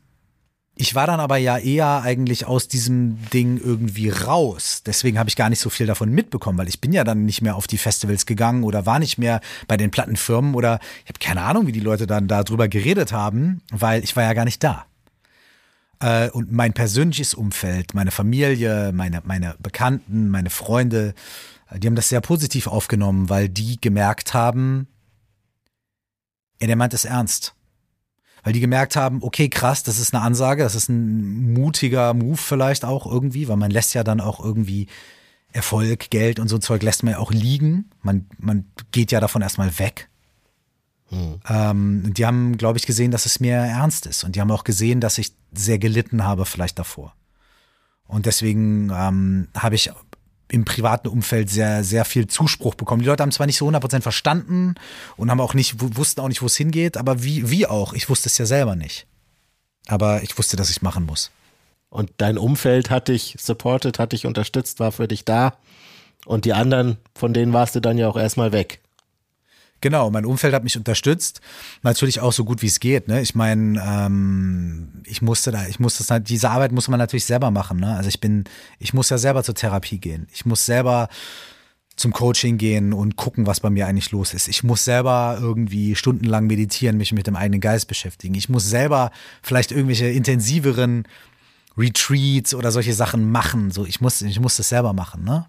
[0.83, 4.83] ich war dann aber ja eher eigentlich aus diesem Ding irgendwie raus.
[4.85, 7.40] Deswegen habe ich gar nicht so viel davon mitbekommen, weil ich bin ja dann nicht
[7.40, 11.21] mehr auf die Festivals gegangen oder war nicht mehr bei den Plattenfirmen oder ich habe
[11.21, 14.64] keine Ahnung, wie die Leute dann darüber geredet haben, weil ich war ja gar nicht
[14.64, 14.87] da.
[16.01, 21.14] Äh, und mein persönliches Umfeld, meine Familie, meine, meine Bekannten, meine Freunde,
[21.71, 24.88] äh, die haben das sehr positiv aufgenommen, weil die gemerkt haben,
[26.61, 27.55] der meint es ernst.
[28.42, 32.37] Weil die gemerkt haben, okay, krass, das ist eine Ansage, das ist ein mutiger Move
[32.37, 34.88] vielleicht auch irgendwie, weil man lässt ja dann auch irgendwie
[35.52, 37.90] Erfolg, Geld und so Zeug lässt man ja auch liegen.
[38.02, 40.09] Man, man geht ja davon erstmal weg.
[41.48, 44.24] Ähm, und die haben, glaube ich, gesehen, dass es mir ernst ist.
[44.24, 47.14] Und die haben auch gesehen, dass ich sehr gelitten habe, vielleicht davor.
[48.07, 49.90] Und deswegen ähm, habe ich
[50.53, 53.01] im privaten Umfeld sehr, sehr viel Zuspruch bekommen.
[53.03, 54.75] Die Leute haben zwar nicht so 100% verstanden
[55.17, 57.95] und haben auch nicht, wu- wussten auch nicht, wo es hingeht, aber wie, wie auch,
[57.95, 59.07] ich wusste es ja selber nicht.
[59.88, 61.31] Aber ich wusste, dass ich es machen muss.
[61.88, 65.55] Und dein Umfeld hat dich supported, hat dich unterstützt, war für dich da.
[66.27, 68.81] Und die anderen, von denen warst du dann ja auch erstmal weg.
[69.83, 71.40] Genau, mein Umfeld hat mich unterstützt.
[71.83, 73.09] Natürlich auch so gut wie es geht.
[73.09, 73.21] Ne?
[73.21, 77.51] Ich meine, ähm, ich musste da, ich musste halt- diese Arbeit muss man natürlich selber
[77.51, 77.79] machen.
[77.81, 77.95] Ne?
[77.95, 78.45] Also ich bin,
[78.79, 80.29] ich muss ja selber zur Therapie gehen.
[80.33, 81.09] Ich muss selber
[81.97, 84.49] zum Coaching gehen und gucken, was bei mir eigentlich los ist.
[84.49, 88.35] Ich muss selber irgendwie stundenlang meditieren, mich mit dem eigenen Geist beschäftigen.
[88.35, 89.11] Ich muss selber
[89.42, 91.05] vielleicht irgendwelche intensiveren
[91.77, 93.73] Retreats oder solche Sachen machen.
[93.73, 95.47] So, ich muss, ich muss das selber machen, ne?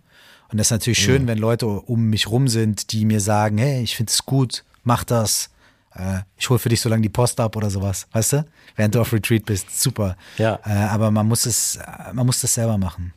[0.53, 3.81] Und das ist natürlich schön, wenn Leute um mich rum sind, die mir sagen, hey,
[3.81, 5.49] ich finde es gut, mach das.
[5.95, 8.45] Äh, ich hole für dich so lange die Post ab oder sowas, weißt du?
[8.75, 10.15] Während du auf Retreat bist, super.
[10.37, 10.59] Ja.
[10.63, 11.79] Äh, aber man muss es,
[12.13, 13.13] man muss das selber machen.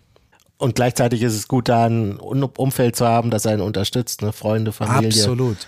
[0.57, 4.33] Und gleichzeitig ist es gut, da ein Umfeld zu haben, das einen unterstützt, ne?
[4.33, 5.09] Freunde, Familie.
[5.09, 5.67] Absolut.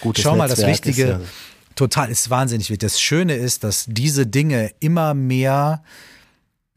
[0.00, 1.26] Gutes Schau mal, das Netzwerk Wichtige, ist ja-
[1.74, 2.88] total, ist wahnsinnig wichtig.
[2.88, 5.82] Das Schöne ist, dass diese Dinge immer mehr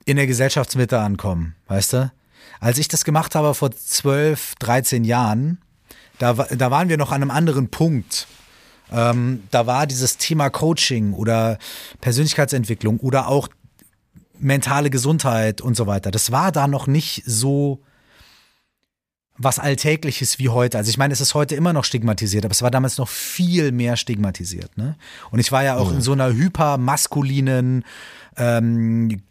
[0.06, 2.12] in der Gesellschaftsmitte ankommen, weißt du?
[2.62, 5.60] Als ich das gemacht habe vor 12, 13 Jahren,
[6.20, 8.28] da, da waren wir noch an einem anderen Punkt.
[8.92, 11.58] Ähm, da war dieses Thema Coaching oder
[12.02, 13.48] Persönlichkeitsentwicklung oder auch
[14.38, 16.12] mentale Gesundheit und so weiter.
[16.12, 17.82] Das war da noch nicht so
[19.40, 20.78] was Alltägliches wie heute.
[20.78, 23.72] Also ich meine, es ist heute immer noch stigmatisiert, aber es war damals noch viel
[23.72, 24.78] mehr stigmatisiert.
[24.78, 24.98] Ne?
[25.32, 27.86] Und ich war ja auch in so einer hypermaskulinen
[28.38, 29.24] ähm,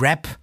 [0.00, 0.38] Rap.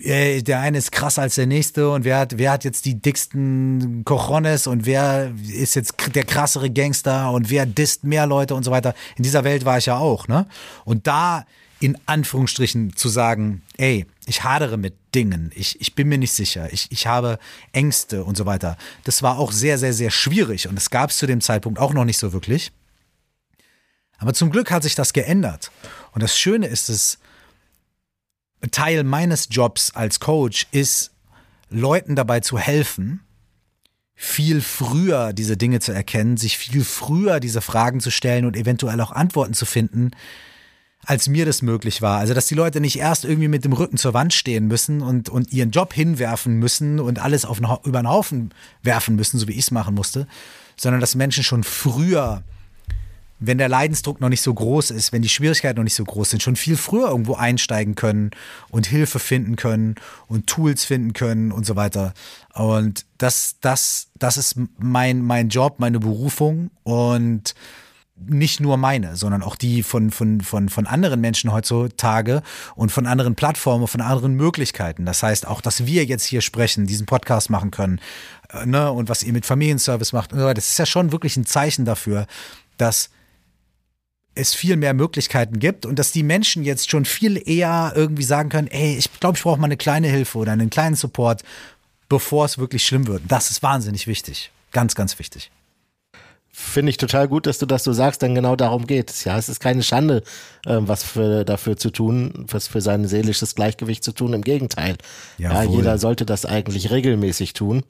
[0.00, 3.00] Äh, Der eine ist krasser als der nächste und wer hat, wer hat jetzt die
[3.00, 8.64] dicksten Cojones und wer ist jetzt der krassere Gangster und wer disst mehr Leute und
[8.64, 8.94] so weiter.
[9.16, 10.46] In dieser Welt war ich ja auch, ne?
[10.84, 11.44] Und da
[11.78, 16.72] in Anführungsstrichen zu sagen, ey, ich hadere mit Dingen, ich, ich bin mir nicht sicher,
[16.72, 17.38] ich, ich habe
[17.72, 18.78] Ängste und so weiter.
[19.04, 21.92] Das war auch sehr, sehr, sehr schwierig und das gab es zu dem Zeitpunkt auch
[21.92, 22.72] noch nicht so wirklich.
[24.18, 25.70] Aber zum Glück hat sich das geändert.
[26.12, 27.18] Und das Schöne ist es,
[28.70, 31.12] Teil meines Jobs als Coach ist,
[31.70, 33.20] Leuten dabei zu helfen,
[34.14, 39.00] viel früher diese Dinge zu erkennen, sich viel früher diese Fragen zu stellen und eventuell
[39.00, 40.12] auch Antworten zu finden,
[41.04, 42.18] als mir das möglich war.
[42.18, 45.28] Also, dass die Leute nicht erst irgendwie mit dem Rücken zur Wand stehen müssen und,
[45.28, 49.52] und ihren Job hinwerfen müssen und alles auf über den Haufen werfen müssen, so wie
[49.52, 50.26] ich es machen musste,
[50.76, 52.42] sondern dass Menschen schon früher,
[53.38, 56.30] wenn der Leidensdruck noch nicht so groß ist, wenn die Schwierigkeiten noch nicht so groß
[56.30, 58.30] sind, schon viel früher irgendwo einsteigen können
[58.70, 59.96] und Hilfe finden können
[60.26, 62.14] und Tools finden können und so weiter.
[62.54, 67.54] Und das, das, das ist mein, mein Job, meine Berufung und
[68.18, 72.42] nicht nur meine, sondern auch die von, von, von, von anderen Menschen heutzutage
[72.74, 75.04] und von anderen Plattformen, von anderen Möglichkeiten.
[75.04, 78.00] Das heißt auch, dass wir jetzt hier sprechen, diesen Podcast machen können,
[78.50, 81.84] äh, ne, und was ihr mit Familienservice macht, das ist ja schon wirklich ein Zeichen
[81.84, 82.26] dafür,
[82.78, 83.10] dass
[84.36, 88.48] es viel mehr Möglichkeiten gibt und dass die Menschen jetzt schon viel eher irgendwie sagen
[88.48, 91.42] können, ey, ich glaube, ich brauche mal eine kleine Hilfe oder einen kleinen Support,
[92.08, 93.22] bevor es wirklich schlimm wird.
[93.28, 94.50] Das ist wahnsinnig wichtig.
[94.72, 95.50] Ganz, ganz wichtig.
[96.58, 99.24] Finde ich total gut, dass du das so sagst, denn genau darum geht es.
[99.24, 100.22] Ja, es ist keine Schande,
[100.64, 104.32] äh, was für, dafür zu tun, was für sein seelisches Gleichgewicht zu tun.
[104.32, 104.96] Im Gegenteil.
[105.36, 107.82] Ja, jeder sollte das eigentlich regelmäßig tun.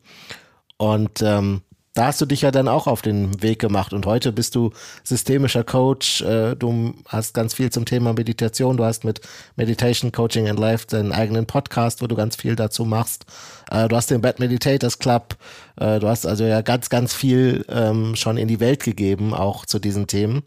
[0.79, 1.63] Und ähm,
[1.97, 4.71] da hast du dich ja dann auch auf den Weg gemacht und heute bist du
[5.03, 6.21] systemischer Coach.
[6.21, 8.77] Äh, du hast ganz viel zum Thema Meditation.
[8.77, 9.23] Du hast mit
[9.57, 13.25] Meditation Coaching and Life deinen eigenen Podcast, wo du ganz viel dazu machst.
[13.71, 15.37] Äh, du hast den Bad Meditators Club.
[15.81, 19.65] Äh, du hast also ja ganz, ganz viel ähm, schon in die Welt gegeben, auch
[19.65, 20.43] zu diesen Themen.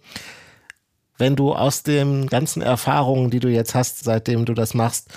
[1.17, 5.07] Wenn du aus den ganzen Erfahrungen, die du jetzt hast, seitdem du das machst,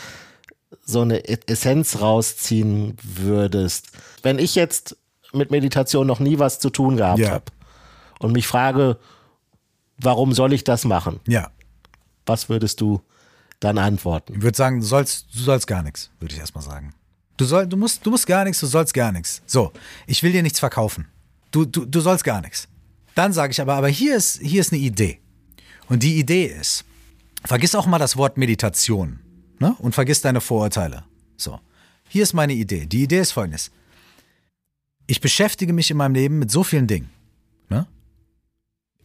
[0.83, 3.89] so eine Essenz rausziehen würdest.
[4.23, 4.97] Wenn ich jetzt
[5.35, 7.31] mit Meditation noch nie was zu tun gehabt ja.
[7.31, 7.45] habe
[8.19, 8.99] und mich frage,
[9.99, 11.21] warum soll ich das machen?
[11.27, 11.51] Ja.
[12.27, 13.01] Was würdest du
[13.61, 14.35] dann antworten?
[14.35, 16.95] Ich würde sagen, du sollst, du sollst gar nichts, würde ich erstmal sagen.
[17.37, 19.43] Du, soll, du, musst, du musst gar nichts, du sollst gar nichts.
[19.47, 19.73] So,
[20.07, 21.09] ich will dir nichts verkaufen.
[21.51, 22.69] Du, du, du sollst gar nichts.
[23.15, 25.21] Dann sage ich aber, aber hier ist, hier ist eine Idee.
[25.89, 26.85] Und die Idee ist,
[27.45, 29.19] vergiss auch mal das Wort Meditation
[29.59, 29.75] ne?
[29.79, 31.05] und vergiss deine Vorurteile.
[31.37, 31.59] So,
[32.09, 32.87] hier ist meine Idee.
[32.87, 33.71] Die Idee ist folgendes
[35.07, 37.11] ich beschäftige mich in meinem Leben mit so vielen Dingen.
[37.69, 37.87] Ne?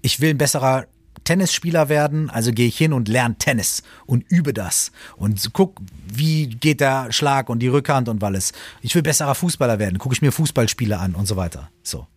[0.02, 0.88] Ich will ein besserer
[1.24, 6.48] Tennisspieler werden, also gehe ich hin und lerne Tennis und übe das und guck, wie
[6.48, 8.54] geht der Schlag und die Rückhand und alles.
[8.82, 11.70] Ich will besserer Fußballer werden, gucke ich mir Fußballspiele an und so weiter.
[11.84, 12.08] So.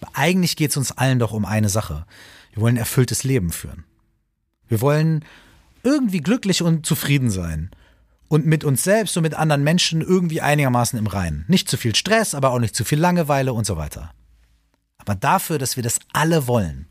[0.00, 2.06] Aber eigentlich geht es uns allen doch um eine Sache.
[2.52, 3.84] Wir wollen ein erfülltes Leben führen.
[4.68, 5.24] Wir wollen
[5.82, 7.70] irgendwie glücklich und zufrieden sein
[8.30, 11.44] und mit uns selbst und mit anderen Menschen irgendwie einigermaßen im Reinen.
[11.48, 14.12] Nicht zu viel Stress, aber auch nicht zu viel Langeweile und so weiter.
[14.98, 16.86] Aber dafür, dass wir das alle wollen,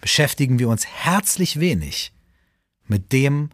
[0.00, 2.14] beschäftigen wir uns herzlich wenig
[2.86, 3.50] mit dem,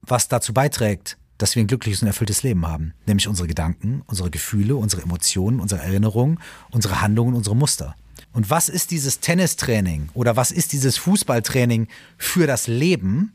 [0.00, 4.30] was dazu beiträgt, dass wir ein glückliches und erfülltes Leben haben, nämlich unsere Gedanken, unsere
[4.30, 6.38] Gefühle, unsere Emotionen, unsere Erinnerungen,
[6.70, 7.96] unsere Handlungen, unsere Muster.
[8.32, 13.32] Und was ist dieses Tennistraining oder was ist dieses Fußballtraining für das Leben?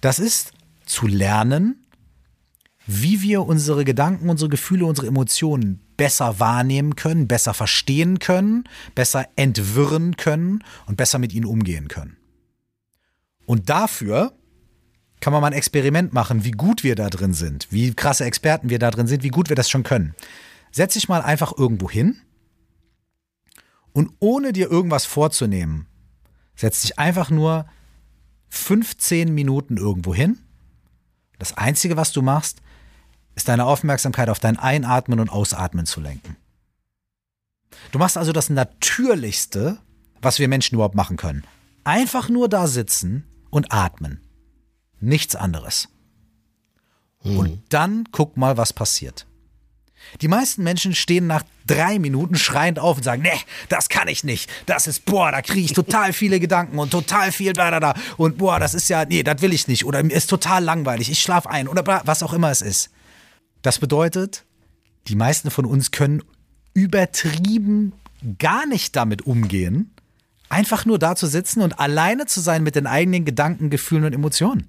[0.00, 0.54] Das ist
[0.90, 1.86] zu lernen,
[2.86, 9.28] wie wir unsere Gedanken, unsere Gefühle, unsere Emotionen besser wahrnehmen können, besser verstehen können, besser
[9.36, 12.16] entwirren können und besser mit ihnen umgehen können.
[13.46, 14.32] Und dafür
[15.20, 18.70] kann man mal ein Experiment machen, wie gut wir da drin sind, wie krasse Experten
[18.70, 20.14] wir da drin sind, wie gut wir das schon können.
[20.72, 22.16] Setz dich mal einfach irgendwo hin
[23.92, 25.86] und ohne dir irgendwas vorzunehmen,
[26.56, 27.66] setz dich einfach nur
[28.48, 30.38] 15 Minuten irgendwo hin
[31.40, 32.60] das Einzige, was du machst,
[33.34, 36.36] ist deine Aufmerksamkeit auf dein Einatmen und Ausatmen zu lenken.
[37.92, 39.78] Du machst also das Natürlichste,
[40.20, 41.44] was wir Menschen überhaupt machen können.
[41.82, 44.20] Einfach nur da sitzen und atmen.
[45.00, 45.88] Nichts anderes.
[47.22, 47.38] Hm.
[47.38, 49.26] Und dann guck mal, was passiert.
[50.20, 54.24] Die meisten Menschen stehen nach drei Minuten schreiend auf und sagen, nee, das kann ich
[54.24, 54.50] nicht.
[54.66, 57.94] Das ist, boah, da kriege ich total viele Gedanken und total viel da, da, da.
[58.16, 59.84] Und boah, das ist ja, nee, das will ich nicht.
[59.84, 61.10] Oder mir ist total langweilig.
[61.10, 62.90] Ich schlafe ein oder was auch immer es ist.
[63.62, 64.44] Das bedeutet,
[65.08, 66.22] die meisten von uns können
[66.74, 67.92] übertrieben
[68.38, 69.94] gar nicht damit umgehen,
[70.48, 74.14] einfach nur da zu sitzen und alleine zu sein mit den eigenen Gedanken, Gefühlen und
[74.14, 74.66] Emotionen.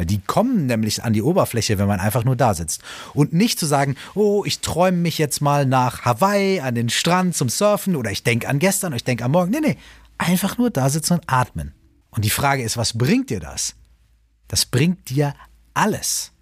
[0.00, 2.80] Weil die kommen nämlich an die Oberfläche, wenn man einfach nur da sitzt.
[3.12, 7.36] Und nicht zu sagen, oh, ich träume mich jetzt mal nach Hawaii, an den Strand
[7.36, 9.50] zum Surfen oder ich denke an gestern oder ich denke an morgen.
[9.50, 9.76] Nee, nee.
[10.16, 11.74] Einfach nur da sitzen und atmen.
[12.08, 13.74] Und die Frage ist, was bringt dir das?
[14.48, 15.34] Das bringt dir
[15.74, 16.32] alles.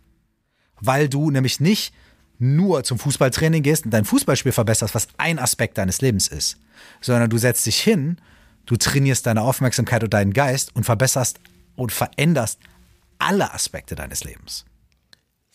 [0.80, 1.92] Weil du nämlich nicht
[2.38, 6.58] nur zum Fußballtraining gehst und dein Fußballspiel verbesserst, was ein Aspekt deines Lebens ist,
[7.00, 8.18] sondern du setzt dich hin,
[8.66, 11.40] du trainierst deine Aufmerksamkeit und deinen Geist und verbesserst
[11.74, 12.60] und veränderst
[13.18, 14.64] alle Aspekte deines Lebens.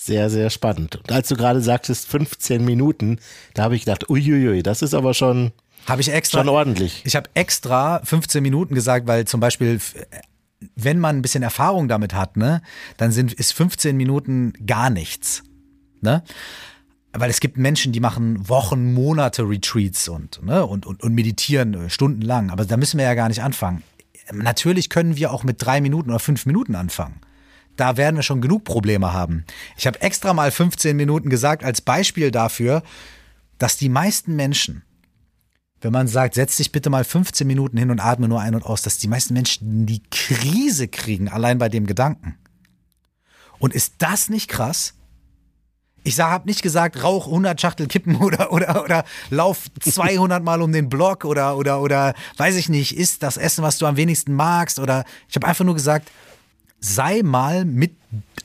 [0.06, 0.98] Sehr, sehr spannend.
[0.98, 3.20] Und als du gerade sagtest 15 Minuten,
[3.54, 5.54] da habe ich gedacht, uiuiui, das ist aber schon,
[5.88, 7.02] habe ich extra, schon ordentlich.
[7.06, 9.80] Ich habe extra 15 Minuten gesagt, weil zum Beispiel,
[10.76, 12.62] wenn man ein bisschen Erfahrung damit hat, ne,
[12.98, 15.44] dann sind, ist 15 Minuten gar nichts.
[16.02, 16.22] Ne?
[17.14, 21.76] Weil es gibt Menschen, die machen Wochen, Monate Retreats und, ne, und, und, und meditieren
[21.76, 22.50] äh, stundenlang.
[22.50, 23.84] Aber da müssen wir ja gar nicht anfangen.
[24.34, 27.22] Natürlich können wir auch mit drei Minuten oder fünf Minuten anfangen
[27.76, 29.46] da werden wir schon genug Probleme haben.
[29.78, 32.84] Ich habe extra mal 15 Minuten gesagt als Beispiel dafür,
[33.58, 34.84] dass die meisten Menschen,
[35.82, 38.66] wenn man sagt, setz dich bitte mal 15 Minuten hin und atme nur ein und
[38.66, 42.38] aus, dass die meisten Menschen die Krise kriegen, allein bei dem Gedanken.
[43.60, 44.94] Und ist das nicht krass?
[46.06, 50.72] Ich habe nicht gesagt, rauch 100 Schachtel Kippen oder, oder, oder lauf 200 Mal um
[50.72, 54.34] den Block oder, oder, oder, weiß ich nicht, isst das Essen, was du am wenigsten
[54.34, 56.12] magst oder ich habe einfach nur gesagt,
[56.84, 57.94] sei mal mit,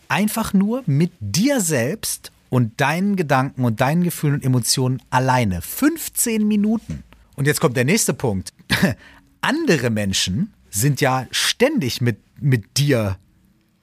[0.08, 5.60] einfach nur mit dir selbst und deinen Gedanken und deinen Gefühlen und Emotionen alleine.
[5.60, 7.02] 15 Minuten.
[7.34, 8.52] Und jetzt kommt der nächste Punkt.
[9.40, 13.18] Andere Menschen sind ja ständig mit, mit dir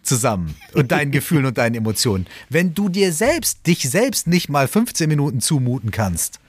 [0.04, 2.26] zusammen und deinen Gefühlen und deinen Emotionen.
[2.50, 6.40] Wenn du dir selbst, dich selbst nicht mal 15 Minuten zumuten kannst,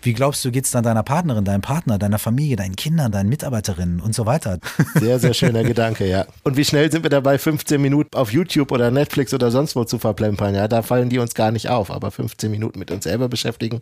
[0.00, 3.28] wie glaubst du, geht es dann deiner Partnerin, deinem Partner, deiner Familie, deinen Kindern, deinen
[3.28, 4.58] Mitarbeiterinnen und so weiter?
[4.94, 6.26] Sehr, sehr schöner Gedanke, ja.
[6.44, 9.84] Und wie schnell sind wir dabei, 15 Minuten auf YouTube oder Netflix oder sonst wo
[9.84, 10.54] zu verplempern?
[10.54, 11.90] Ja, da fallen die uns gar nicht auf.
[11.90, 13.80] Aber 15 Minuten mit uns selber beschäftigen,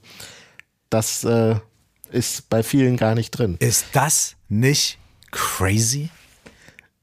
[0.88, 1.56] das äh,
[2.10, 3.56] ist bei vielen gar nicht drin.
[3.58, 4.98] Ist das nicht
[5.32, 6.08] crazy?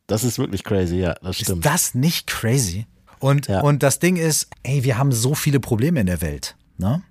[0.08, 1.66] Das ist wirklich crazy, ja, das stimmt.
[1.66, 2.88] Ist das nicht crazy?
[3.20, 3.62] Und, ja.
[3.62, 6.56] und das Ding ist, ey, wir haben so viele Probleme in der Welt.
[6.78, 7.04] Ne?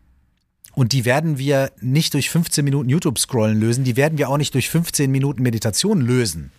[0.74, 4.54] Und die werden wir nicht durch 15 Minuten YouTube-Scrollen lösen, die werden wir auch nicht
[4.54, 6.50] durch 15 Minuten Meditation lösen.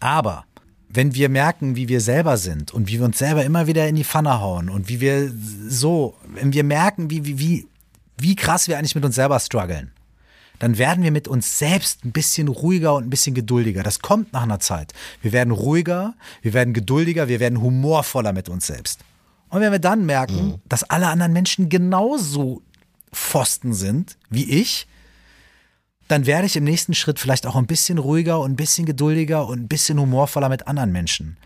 [0.00, 0.44] Aber
[0.88, 3.94] wenn wir merken, wie wir selber sind und wie wir uns selber immer wieder in
[3.94, 5.32] die Pfanne hauen und wie wir
[5.68, 7.66] so, wenn wir merken, wie, wie, wie,
[8.18, 9.92] wie krass wir eigentlich mit uns selber strugglen,
[10.58, 13.82] dann werden wir mit uns selbst ein bisschen ruhiger und ein bisschen geduldiger.
[13.82, 14.92] Das kommt nach einer Zeit.
[15.22, 19.00] Wir werden ruhiger, wir werden geduldiger, wir werden humorvoller mit uns selbst.
[19.48, 20.54] Und wenn wir dann merken, mhm.
[20.68, 22.62] dass alle anderen Menschen genauso
[23.12, 24.86] Pfosten sind, wie ich,
[26.08, 29.46] dann werde ich im nächsten Schritt vielleicht auch ein bisschen ruhiger und ein bisschen geduldiger
[29.46, 31.36] und ein bisschen humorvoller mit anderen Menschen.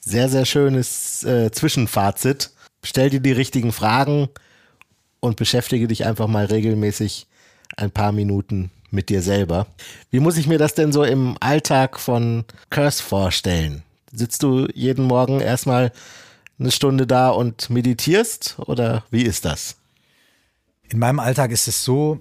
[0.00, 2.50] Sehr, sehr schönes äh, Zwischenfazit.
[2.82, 4.28] Stell dir die richtigen Fragen
[5.20, 7.26] und beschäftige dich einfach mal regelmäßig
[7.76, 9.66] ein paar Minuten mit dir selber.
[10.10, 13.82] Wie muss ich mir das denn so im Alltag von Curse vorstellen?
[14.12, 15.92] Sitzt du jeden Morgen erstmal
[16.58, 19.76] eine Stunde da und meditierst oder wie ist das?
[20.88, 22.20] In meinem Alltag ist es so,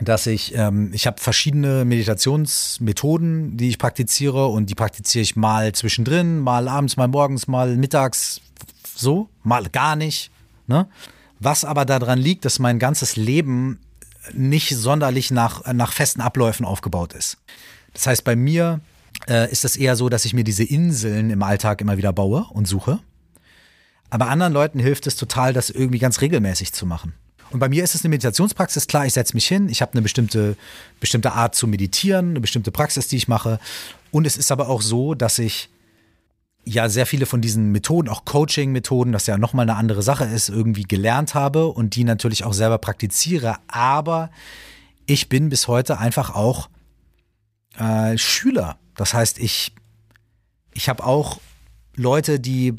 [0.00, 5.72] dass ich, ähm, ich habe verschiedene Meditationsmethoden, die ich praktiziere und die praktiziere ich mal
[5.72, 8.40] zwischendrin, mal abends, mal morgens, mal mittags,
[8.94, 10.30] so, mal gar nicht.
[10.66, 10.88] Ne?
[11.38, 13.78] Was aber daran liegt, dass mein ganzes Leben
[14.32, 17.38] nicht sonderlich nach, nach festen Abläufen aufgebaut ist.
[17.92, 18.80] Das heißt, bei mir
[19.28, 22.46] äh, ist es eher so, dass ich mir diese Inseln im Alltag immer wieder baue
[22.50, 23.00] und suche.
[24.10, 27.14] Aber anderen Leuten hilft es total, das irgendwie ganz regelmäßig zu machen.
[27.54, 28.88] Und bei mir ist es eine Meditationspraxis.
[28.88, 30.56] Klar, ich setze mich hin, ich habe eine bestimmte,
[30.98, 33.60] bestimmte Art zu meditieren, eine bestimmte Praxis, die ich mache.
[34.10, 35.68] Und es ist aber auch so, dass ich
[36.64, 40.48] ja sehr viele von diesen Methoden, auch Coaching-Methoden, das ja nochmal eine andere Sache ist,
[40.48, 43.54] irgendwie gelernt habe und die natürlich auch selber praktiziere.
[43.68, 44.30] Aber
[45.06, 46.68] ich bin bis heute einfach auch
[47.78, 48.78] äh, Schüler.
[48.96, 49.72] Das heißt, ich,
[50.72, 51.38] ich habe auch
[51.94, 52.74] Leute, die,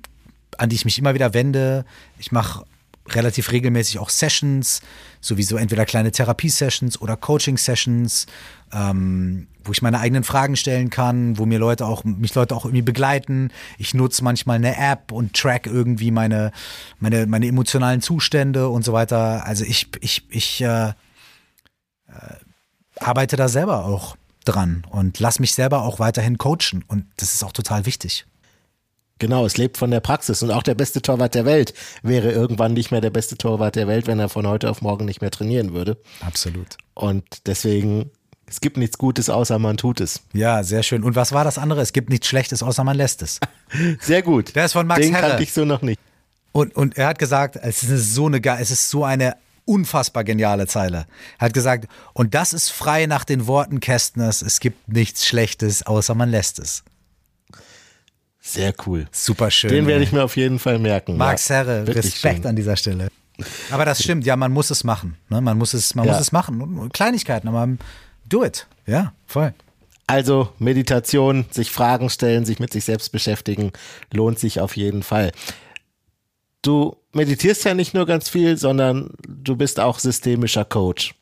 [0.57, 1.85] an die ich mich immer wieder wende.
[2.19, 2.65] Ich mache
[3.09, 4.81] relativ regelmäßig auch Sessions,
[5.21, 8.25] sowieso entweder kleine Therapiesessions oder Coaching-Sessions,
[8.73, 12.65] ähm, wo ich meine eigenen Fragen stellen kann, wo mir Leute auch, mich Leute auch
[12.65, 13.51] irgendwie begleiten.
[13.77, 16.51] Ich nutze manchmal eine App und track irgendwie meine,
[16.99, 19.45] meine, meine emotionalen Zustände und so weiter.
[19.45, 20.93] Also ich, ich, ich äh, äh,
[22.97, 24.15] arbeite da selber auch
[24.45, 26.83] dran und lass mich selber auch weiterhin coachen.
[26.87, 28.25] Und das ist auch total wichtig.
[29.19, 31.73] Genau, es lebt von der Praxis und auch der beste Torwart der Welt
[32.03, 35.05] wäre irgendwann nicht mehr der beste Torwart der Welt, wenn er von heute auf morgen
[35.05, 35.97] nicht mehr trainieren würde.
[36.19, 36.77] Absolut.
[36.95, 38.11] Und deswegen,
[38.45, 40.21] es gibt nichts Gutes, außer man tut es.
[40.33, 41.01] Ja, sehr schön.
[41.03, 41.79] Und was war das andere?
[41.79, 43.39] Es gibt nichts Schlechtes, außer man lässt es.
[44.01, 44.53] sehr gut.
[44.53, 45.29] Der ist von Max Den Herre.
[45.29, 45.99] kannte ich so noch nicht.
[46.51, 50.67] Und, und er hat gesagt, es ist so eine, es ist so eine unfassbar geniale
[50.67, 51.07] Zeile.
[51.39, 55.83] Er hat gesagt, und das ist frei nach den Worten Kästners, es gibt nichts Schlechtes,
[55.83, 56.83] außer man lässt es.
[58.47, 59.07] Sehr cool.
[59.11, 59.71] Super schön.
[59.71, 61.17] Den werde ich mir auf jeden Fall merken.
[61.17, 62.45] Max ja, Herre, Respekt schön.
[62.45, 63.07] an dieser Stelle.
[63.71, 65.17] Aber das stimmt, ja, man muss es machen.
[65.29, 65.41] Ne?
[65.41, 66.13] Man muss es, man ja.
[66.13, 66.89] muss es machen.
[66.93, 67.67] Kleinigkeiten, aber
[68.29, 68.67] do it.
[68.85, 69.55] Ja, voll.
[70.05, 73.71] Also Meditation, sich Fragen stellen, sich mit sich selbst beschäftigen,
[74.13, 75.31] lohnt sich auf jeden Fall.
[76.61, 81.15] Du meditierst ja nicht nur ganz viel, sondern du bist auch systemischer Coach.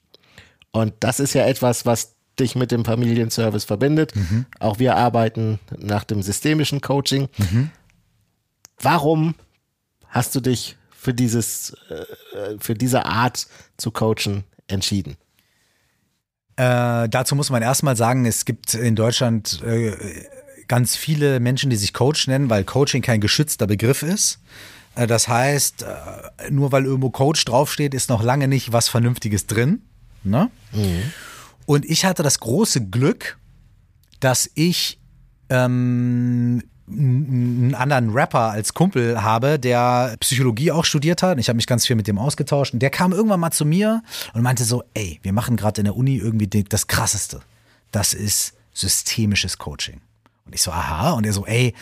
[0.71, 4.15] Und das ist ja etwas, was dich mit dem Familienservice verbindet.
[4.15, 4.45] Mhm.
[4.59, 7.29] Auch wir arbeiten nach dem systemischen Coaching.
[7.37, 7.69] Mhm.
[8.79, 9.35] Warum
[10.07, 15.15] hast du dich für dieses, äh, für diese Art zu coachen entschieden?
[16.55, 19.95] Äh, dazu muss man erstmal sagen, es gibt in Deutschland äh,
[20.67, 24.39] ganz viele Menschen, die sich Coach nennen, weil Coaching kein geschützter Begriff ist.
[24.95, 29.47] Äh, das heißt, äh, nur weil irgendwo Coach draufsteht, ist noch lange nicht was Vernünftiges
[29.47, 29.81] drin.
[30.23, 30.49] Ne?
[30.71, 31.11] Mhm.
[31.65, 33.37] Und ich hatte das große Glück,
[34.19, 34.99] dass ich
[35.49, 41.39] ähm, einen anderen Rapper als Kumpel habe, der Psychologie auch studiert hat.
[41.39, 42.73] Ich habe mich ganz viel mit dem ausgetauscht.
[42.73, 44.03] Und der kam irgendwann mal zu mir
[44.33, 47.41] und meinte so, ey, wir machen gerade in der Uni irgendwie das Krasseste.
[47.91, 50.01] Das ist systemisches Coaching.
[50.45, 51.11] Und ich so, aha.
[51.11, 51.73] Und er so, ey,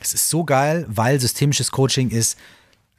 [0.00, 2.38] es ist so geil, weil systemisches Coaching ist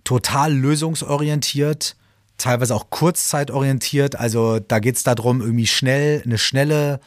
[0.03, 1.95] total lösungsorientiert,
[2.41, 4.15] teilweise auch kurzzeitorientiert.
[4.15, 6.99] Also da geht es darum, irgendwie schnell, eine schnelle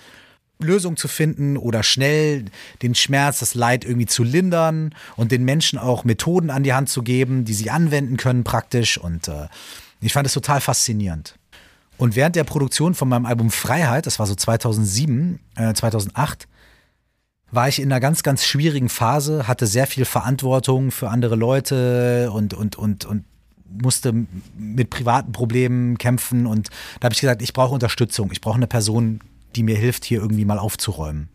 [0.58, 2.46] Lösung zu finden oder schnell
[2.82, 6.88] den Schmerz, das Leid irgendwie zu lindern und den Menschen auch Methoden an die Hand
[6.88, 8.98] zu geben, die sie anwenden können praktisch.
[8.98, 9.48] Und äh,
[10.00, 11.36] ich fand es total faszinierend.
[11.96, 16.48] Und während der Produktion von meinem Album Freiheit, das war so 2007, äh, 2008,
[17.50, 22.30] war ich in einer ganz, ganz schwierigen Phase, hatte sehr viel Verantwortung für andere Leute
[22.32, 23.24] und, und, und, und
[23.82, 26.46] musste mit privaten Problemen kämpfen.
[26.46, 26.70] Und
[27.00, 28.30] da habe ich gesagt, ich brauche Unterstützung.
[28.32, 29.20] Ich brauche eine Person,
[29.56, 31.28] die mir hilft, hier irgendwie mal aufzuräumen.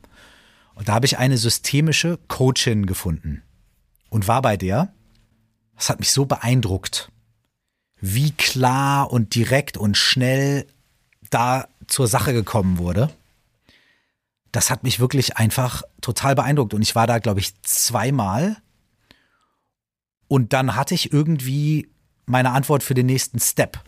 [0.75, 3.43] Und da habe ich eine systemische Coachin gefunden
[4.09, 4.93] und war bei der.
[5.75, 7.11] Das hat mich so beeindruckt,
[7.99, 10.67] wie klar und direkt und schnell
[11.29, 13.09] da zur Sache gekommen wurde.
[14.51, 16.73] Das hat mich wirklich einfach total beeindruckt.
[16.73, 18.57] Und ich war da, glaube ich, zweimal.
[20.27, 21.89] Und dann hatte ich irgendwie
[22.29, 23.79] meine Antwort für den nächsten Step.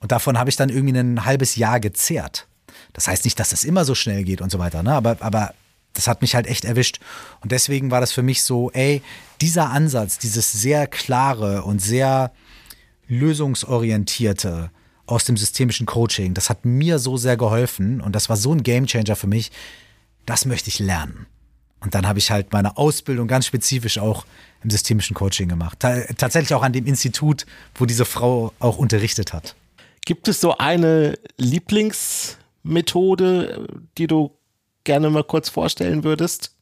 [0.00, 2.46] Und davon habe ich dann irgendwie ein halbes Jahr gezehrt.
[2.92, 4.92] Das heißt nicht, dass das immer so schnell geht und so weiter, ne?
[4.92, 5.54] aber, aber
[5.92, 7.00] das hat mich halt echt erwischt.
[7.40, 9.02] Und deswegen war das für mich so, ey,
[9.40, 12.32] dieser Ansatz, dieses sehr klare und sehr
[13.06, 14.70] lösungsorientierte
[15.06, 18.62] aus dem systemischen Coaching, das hat mir so sehr geholfen und das war so ein
[18.62, 19.52] Gamechanger für mich.
[20.26, 21.26] Das möchte ich lernen.
[21.84, 24.24] Und dann habe ich halt meine Ausbildung ganz spezifisch auch
[24.62, 25.78] im systemischen Coaching gemacht.
[25.78, 29.54] tatsächlich auch an dem Institut, wo diese Frau auch unterrichtet hat.
[30.04, 34.36] Gibt es so eine Lieblings- Methode, die du
[34.82, 36.56] gerne mal kurz vorstellen würdest?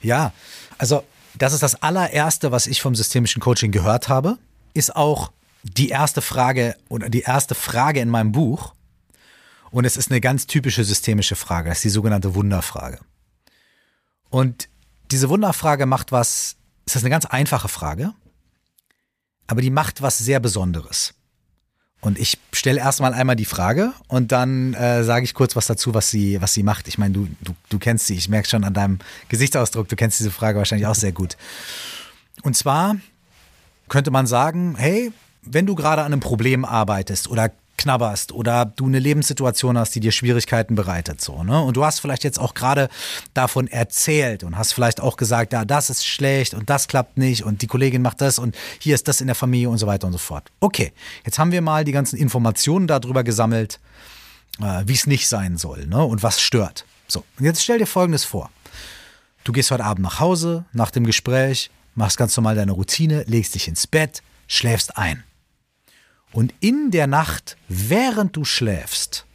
[0.00, 0.32] Ja,
[0.78, 1.04] also
[1.38, 4.38] das ist das allererste, was ich vom systemischen Coaching gehört habe,
[4.74, 5.30] ist auch
[5.62, 8.74] die erste Frage oder die erste Frage in meinem Buch.
[9.70, 12.98] Und es ist eine ganz typische systemische Frage, das ist die sogenannte Wunderfrage.
[14.32, 14.70] Und
[15.10, 16.56] diese Wunderfrage macht was,
[16.86, 18.14] ist eine ganz einfache Frage,
[19.46, 21.12] aber die macht was sehr Besonderes.
[22.00, 25.92] Und ich stelle erstmal einmal die Frage und dann äh, sage ich kurz was dazu,
[25.92, 26.88] was sie, was sie macht.
[26.88, 30.18] Ich meine, du, du, du kennst sie, ich merke schon an deinem Gesichtsausdruck, du kennst
[30.18, 31.36] diese Frage wahrscheinlich auch sehr gut.
[32.42, 32.96] Und zwar
[33.90, 35.12] könnte man sagen, hey,
[35.42, 37.52] wenn du gerade an einem Problem arbeitest oder
[37.82, 41.60] knabberst oder du eine Lebenssituation hast, die dir Schwierigkeiten bereitet, so, ne?
[41.60, 42.88] Und du hast vielleicht jetzt auch gerade
[43.34, 47.44] davon erzählt und hast vielleicht auch gesagt, ja, das ist schlecht und das klappt nicht
[47.44, 50.06] und die Kollegin macht das und hier ist das in der Familie und so weiter
[50.06, 50.50] und so fort.
[50.60, 50.92] Okay,
[51.24, 53.80] jetzt haben wir mal die ganzen Informationen darüber gesammelt,
[54.60, 56.02] äh, wie es nicht sein soll, ne?
[56.04, 56.84] Und was stört.
[57.08, 58.50] So, und jetzt stell dir Folgendes vor.
[59.44, 63.54] Du gehst heute Abend nach Hause, nach dem Gespräch, machst ganz normal deine Routine, legst
[63.54, 65.24] dich ins Bett, schläfst ein.
[66.32, 69.26] Und in der Nacht, während du schläfst,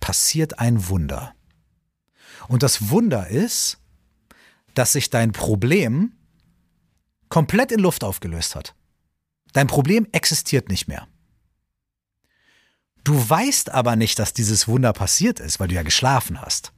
[0.00, 1.34] passiert ein Wunder.
[2.48, 3.78] Und das Wunder ist,
[4.74, 6.12] dass sich dein Problem
[7.28, 8.74] komplett in Luft aufgelöst hat.
[9.52, 11.08] Dein Problem existiert nicht mehr.
[13.04, 16.72] Du weißt aber nicht, dass dieses Wunder passiert ist, weil du ja geschlafen hast.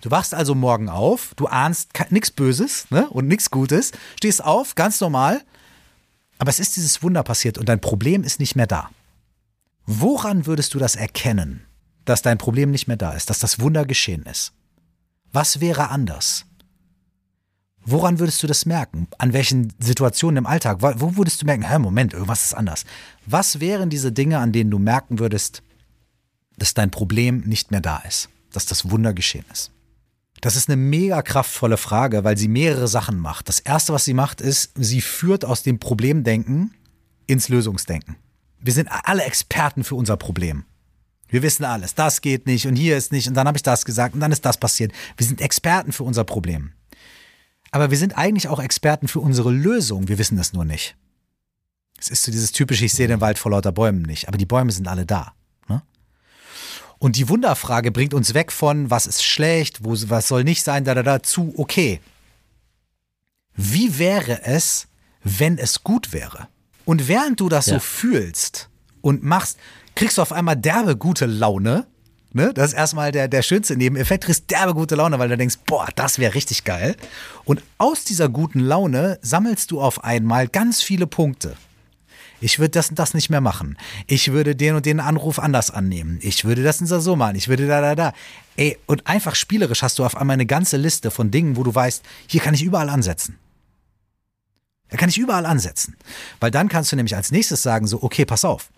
[0.00, 4.74] Du wachst also morgen auf, du ahnst nichts Böses ne, und nichts Gutes, stehst auf,
[4.74, 5.42] ganz normal,
[6.38, 8.90] aber es ist dieses Wunder passiert und dein Problem ist nicht mehr da.
[9.86, 11.64] Woran würdest du das erkennen,
[12.04, 14.52] dass dein Problem nicht mehr da ist, dass das Wunder geschehen ist?
[15.32, 16.46] Was wäre anders?
[17.86, 19.08] Woran würdest du das merken?
[19.18, 20.78] An welchen Situationen im Alltag?
[20.80, 22.84] Wo würdest du merken, hä, Moment, irgendwas ist anders?
[23.26, 25.62] Was wären diese Dinge, an denen du merken würdest,
[26.56, 29.73] dass dein Problem nicht mehr da ist, dass das Wunder geschehen ist?
[30.44, 33.48] Das ist eine mega kraftvolle Frage, weil sie mehrere Sachen macht.
[33.48, 36.74] Das erste, was sie macht, ist, sie führt aus dem Problemdenken
[37.26, 38.16] ins Lösungsdenken.
[38.58, 40.66] Wir sind alle Experten für unser Problem.
[41.28, 43.86] Wir wissen alles, das geht nicht und hier ist nicht und dann habe ich das
[43.86, 44.92] gesagt und dann ist das passiert.
[45.16, 46.72] Wir sind Experten für unser Problem.
[47.70, 50.08] Aber wir sind eigentlich auch Experten für unsere Lösung.
[50.08, 50.94] Wir wissen das nur nicht.
[51.98, 54.28] Es ist so dieses typische, ich sehe den Wald vor lauter Bäumen nicht.
[54.28, 55.32] Aber die Bäume sind alle da.
[57.04, 60.84] Und die Wunderfrage bringt uns weg von, was ist schlecht, wo, was soll nicht sein,
[60.84, 62.00] da, da, da, zu, okay.
[63.54, 64.86] Wie wäre es,
[65.22, 66.48] wenn es gut wäre?
[66.86, 67.74] Und während du das ja.
[67.74, 68.70] so fühlst
[69.02, 69.58] und machst,
[69.94, 71.86] kriegst du auf einmal derbe gute Laune
[72.32, 72.52] Ne?
[72.54, 74.24] Das ist erstmal der, der schönste Nebeneffekt.
[74.24, 76.96] Kriegst derbe gute Laune, weil du denkst, boah, das wäre richtig geil.
[77.44, 81.54] Und aus dieser guten Laune sammelst du auf einmal ganz viele Punkte.
[82.44, 83.78] Ich würde das und das nicht mehr machen.
[84.06, 86.18] Ich würde den und den Anruf anders annehmen.
[86.20, 87.36] Ich würde das und das so machen.
[87.36, 88.12] Ich würde da, da, da.
[88.56, 91.74] Ey, und einfach spielerisch hast du auf einmal eine ganze Liste von Dingen, wo du
[91.74, 93.38] weißt, hier kann ich überall ansetzen.
[94.90, 95.96] Da kann ich überall ansetzen.
[96.38, 98.68] Weil dann kannst du nämlich als nächstes sagen, so, okay, pass auf.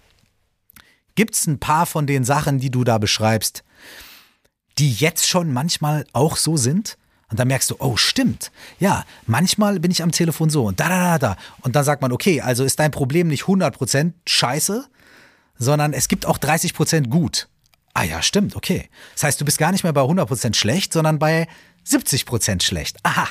[1.17, 3.65] Gibt es ein paar von den Sachen, die du da beschreibst,
[4.79, 6.99] die jetzt schon manchmal auch so sind?
[7.29, 8.53] Und dann merkst du, oh, stimmt.
[8.79, 11.37] Ja, manchmal bin ich am Telefon so und da, da, da, da.
[11.63, 14.87] Und dann sagt man, okay, also ist dein Problem nicht 100% scheiße,
[15.59, 17.49] sondern es gibt auch 30% gut.
[17.95, 18.89] Ah ja, stimmt, okay.
[19.15, 21.49] Das heißt, du bist gar nicht mehr bei 100% schlecht, sondern bei
[21.87, 22.99] 70% schlecht.
[23.03, 23.29] Aha,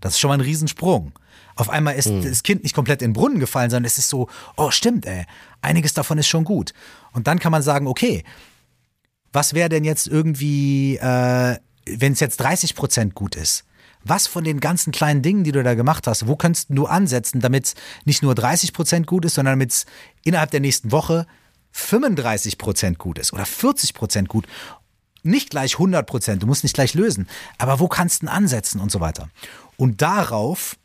[0.00, 1.12] das ist schon mal ein Riesensprung.
[1.54, 2.22] Auf einmal ist mhm.
[2.22, 5.24] das Kind nicht komplett in den Brunnen gefallen, sondern es ist so, oh stimmt, ey,
[5.62, 6.72] einiges davon ist schon gut.
[7.12, 8.24] Und dann kann man sagen, okay,
[9.32, 11.56] was wäre denn jetzt irgendwie, äh,
[11.86, 13.64] wenn es jetzt 30 Prozent gut ist?
[14.04, 17.40] Was von den ganzen kleinen Dingen, die du da gemacht hast, wo könntest du ansetzen,
[17.40, 17.74] damit es
[18.04, 19.86] nicht nur 30 Prozent gut ist, sondern damit es
[20.22, 21.26] innerhalb der nächsten Woche
[21.72, 24.46] 35 Prozent gut ist oder 40 Prozent gut?
[25.22, 27.28] Nicht gleich 100 Prozent, du musst nicht gleich lösen,
[27.58, 29.28] aber wo kannst du ansetzen und so weiter?
[29.76, 30.76] Und darauf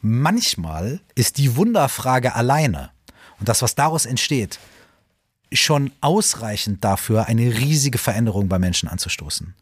[0.00, 2.90] manchmal ist die Wunderfrage alleine
[3.38, 4.58] und das, was daraus entsteht,
[5.52, 9.54] schon ausreichend dafür, eine riesige Veränderung bei Menschen anzustoßen.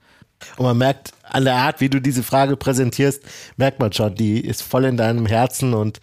[0.56, 3.22] Und man merkt an der Art, wie du diese Frage präsentierst,
[3.56, 6.00] merkt man schon, die ist voll in deinem Herzen und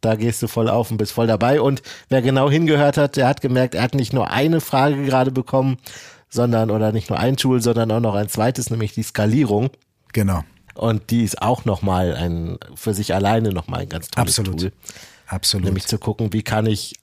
[0.00, 1.60] da gehst du voll auf und bist voll dabei.
[1.60, 5.30] Und wer genau hingehört hat, der hat gemerkt, er hat nicht nur eine Frage gerade
[5.30, 5.78] bekommen,
[6.28, 9.70] sondern, oder nicht nur ein Tool, sondern auch noch ein zweites, nämlich die Skalierung.
[10.12, 10.42] Genau.
[10.74, 14.60] Und die ist auch nochmal ein, für sich alleine nochmal ein ganz tolles Absolut.
[14.60, 14.72] Tool.
[15.26, 15.64] Absolut.
[15.64, 16.94] Nämlich zu gucken, wie kann ich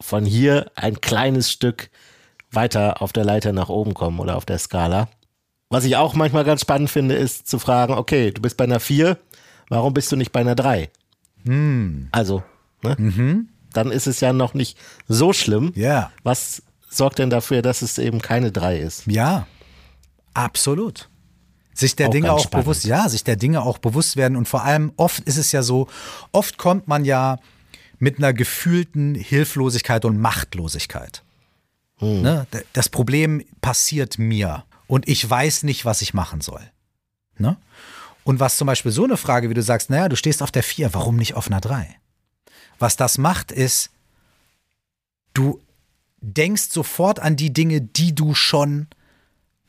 [0.00, 1.90] von hier ein kleines Stück
[2.50, 5.08] weiter auf der Leiter nach oben kommen oder auf der Skala.
[5.70, 8.80] Was ich auch manchmal ganz spannend finde, ist zu fragen, okay, du bist bei einer
[8.80, 9.18] 4,
[9.68, 10.90] warum bist du nicht bei einer 3?
[11.44, 12.08] Hm.
[12.10, 12.42] Also,
[12.82, 12.96] ne?
[12.98, 13.48] Mhm.
[13.72, 15.72] dann ist es ja noch nicht so schlimm.
[15.74, 16.10] Ja.
[16.22, 19.06] Was sorgt denn dafür, dass es eben keine 3 ist?
[19.06, 19.46] Ja,
[20.34, 21.08] absolut
[21.78, 22.64] sich der auch Dinge auch spannend.
[22.64, 25.62] bewusst, ja, sich der Dinge auch bewusst werden und vor allem oft ist es ja
[25.62, 25.86] so,
[26.32, 27.38] oft kommt man ja
[27.98, 31.22] mit einer gefühlten Hilflosigkeit und Machtlosigkeit.
[31.98, 32.22] Hm.
[32.22, 32.46] Ne?
[32.72, 36.68] Das Problem passiert mir und ich weiß nicht, was ich machen soll.
[37.36, 37.56] Ne?
[38.24, 40.64] Und was zum Beispiel so eine Frage, wie du sagst, naja, du stehst auf der
[40.64, 41.88] 4, warum nicht auf einer 3?
[42.80, 43.90] Was das macht, ist,
[45.32, 45.60] du
[46.20, 48.88] denkst sofort an die Dinge, die du schon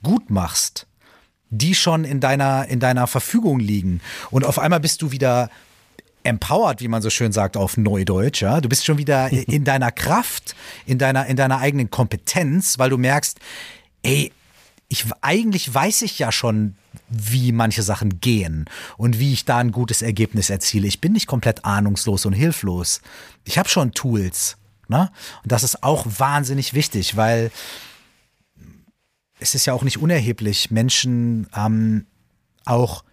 [0.02, 0.88] gut machst
[1.50, 4.02] die schon in deiner, in deiner Verfügung liegen.
[4.30, 5.50] Und auf einmal bist du wieder
[6.24, 8.62] empowered, wie man so schön sagt auf Neudeutsch, ja.
[8.62, 10.56] Du bist schon wieder in deiner Kraft,
[10.86, 13.40] in deiner, in deiner eigenen Kompetenz, weil du merkst,
[14.04, 14.32] ey,
[14.90, 16.76] ich, eigentlich weiß ich ja schon,
[17.10, 18.66] wie manche Sachen gehen
[18.98, 20.88] und wie ich da ein gutes Ergebnis erziele.
[20.88, 23.02] Ich bin nicht komplett ahnungslos und hilflos.
[23.46, 24.58] Ich habe schon Tools.
[24.88, 25.12] Ne?
[25.44, 27.52] Und das ist auch wahnsinnig wichtig, weil
[29.40, 32.08] es ist ja auch nicht unerheblich, Menschen ähm,
[32.66, 33.04] auch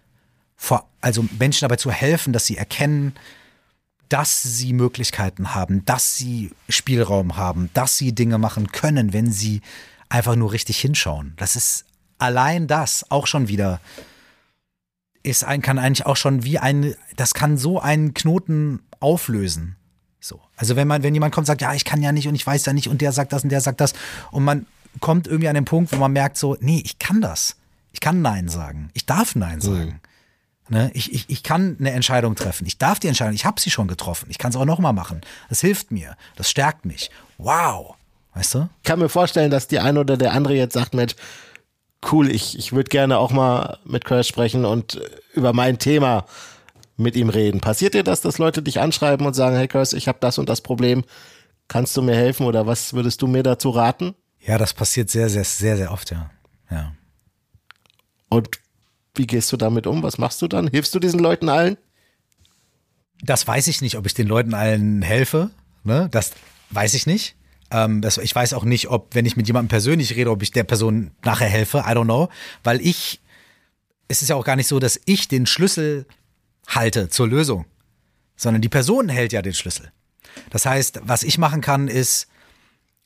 [0.55, 3.13] vor, also Menschen dabei zu helfen, dass sie erkennen,
[4.09, 9.61] dass sie Möglichkeiten haben, dass sie Spielraum haben, dass sie Dinge machen können, wenn sie
[10.09, 11.33] einfach nur richtig hinschauen.
[11.37, 11.85] Das ist
[12.17, 13.79] allein das auch schon wieder
[15.23, 19.75] ist ein, kann eigentlich auch schon wie ein, das kann so einen Knoten auflösen.
[20.19, 20.39] So.
[20.55, 22.47] Also wenn man, wenn jemand kommt und sagt, ja, ich kann ja nicht und ich
[22.47, 23.93] weiß ja nicht und der sagt das und der sagt das
[24.31, 24.65] und man
[24.99, 27.57] kommt irgendwie an den Punkt, wo man merkt so, nee, ich kann das.
[27.91, 28.89] Ich kann Nein sagen.
[28.93, 29.99] Ich darf Nein sagen.
[30.69, 30.75] Mhm.
[30.77, 30.91] Ne?
[30.93, 32.65] Ich, ich, ich kann eine Entscheidung treffen.
[32.65, 34.27] Ich darf die Entscheidung, ich habe sie schon getroffen.
[34.29, 35.21] Ich kann es auch nochmal machen.
[35.49, 36.15] Das hilft mir.
[36.35, 37.11] Das stärkt mich.
[37.37, 37.96] Wow.
[38.37, 38.69] Weißt du?
[38.77, 41.15] Ich kann mir vorstellen, dass die eine oder der andere jetzt sagt, Mensch,
[42.11, 45.01] cool, ich, ich würde gerne auch mal mit Kurt sprechen und
[45.33, 46.25] über mein Thema
[46.97, 47.61] mit ihm reden.
[47.61, 50.49] Passiert dir das, dass Leute dich anschreiben und sagen, hey Kurs, ich habe das und
[50.49, 51.03] das Problem,
[51.67, 54.13] kannst du mir helfen oder was würdest du mir dazu raten?
[54.39, 56.29] Ja, das passiert sehr, sehr, sehr, sehr oft, ja.
[56.69, 56.93] ja.
[58.29, 58.49] Und
[59.15, 60.03] wie gehst du damit um?
[60.03, 60.67] Was machst du dann?
[60.67, 61.77] Hilfst du diesen Leuten allen?
[63.23, 65.49] Das weiß ich nicht, ob ich den Leuten allen helfe.
[65.83, 66.07] Ne?
[66.11, 66.33] Das
[66.69, 67.35] weiß ich nicht.
[67.71, 70.63] Ähm, ich weiß auch nicht, ob, wenn ich mit jemandem persönlich rede, ob ich der
[70.63, 71.79] Person nachher helfe.
[71.79, 72.29] I don't know.
[72.63, 73.21] Weil ich,
[74.07, 76.05] es ist ja auch gar nicht so, dass ich den Schlüssel
[76.67, 77.65] halte zur Lösung,
[78.35, 79.91] sondern die Person hält ja den Schlüssel.
[80.49, 82.27] Das heißt, was ich machen kann, ist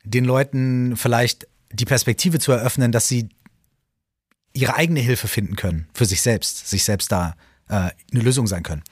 [0.03, 3.29] den Leuten vielleicht die Perspektive zu eröffnen, dass sie
[4.53, 7.35] ihre eigene Hilfe finden können für sich selbst, sich selbst da
[7.69, 8.83] äh, eine Lösung sein können.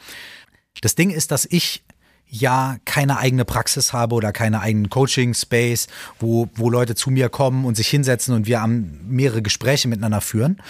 [0.82, 1.84] Das Ding ist, dass ich
[2.30, 5.88] ja keine eigene Praxis habe oder keine eigenen Coaching-Space,
[6.19, 10.61] wo, wo Leute zu mir kommen und sich hinsetzen und wir mehrere Gespräche miteinander führen,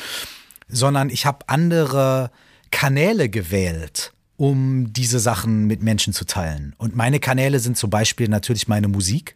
[0.67, 2.31] sondern ich habe andere
[2.71, 6.73] Kanäle gewählt, um diese Sachen mit Menschen zu teilen.
[6.77, 9.35] Und meine Kanäle sind zum Beispiel natürlich meine Musik,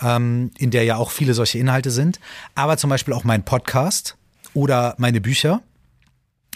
[0.00, 2.20] ähm, in der ja auch viele solche Inhalte sind,
[2.54, 4.16] aber zum Beispiel auch mein Podcast
[4.52, 5.62] oder meine Bücher.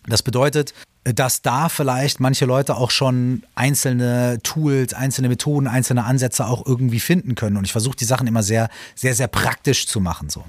[0.07, 0.73] Das bedeutet,
[1.05, 7.01] dass da vielleicht manche Leute auch schon einzelne Tools, einzelne Methoden, einzelne Ansätze auch irgendwie
[7.01, 7.57] finden können.
[7.57, 10.29] Und ich versuche die Sachen immer sehr, sehr, sehr praktisch zu machen.
[10.29, 10.45] So.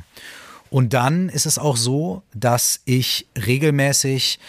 [0.69, 4.39] Und dann ist es auch so, dass ich regelmäßig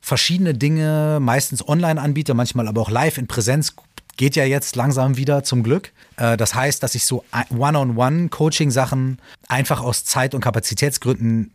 [0.00, 3.74] verschiedene Dinge meistens online anbiete, manchmal aber auch live in Präsenz.
[4.16, 5.92] Geht ja jetzt langsam wieder zum Glück.
[6.16, 9.18] Äh, das heißt, dass ich so One-on-One-Coaching-Sachen
[9.48, 11.52] einfach aus Zeit- und Kapazitätsgründen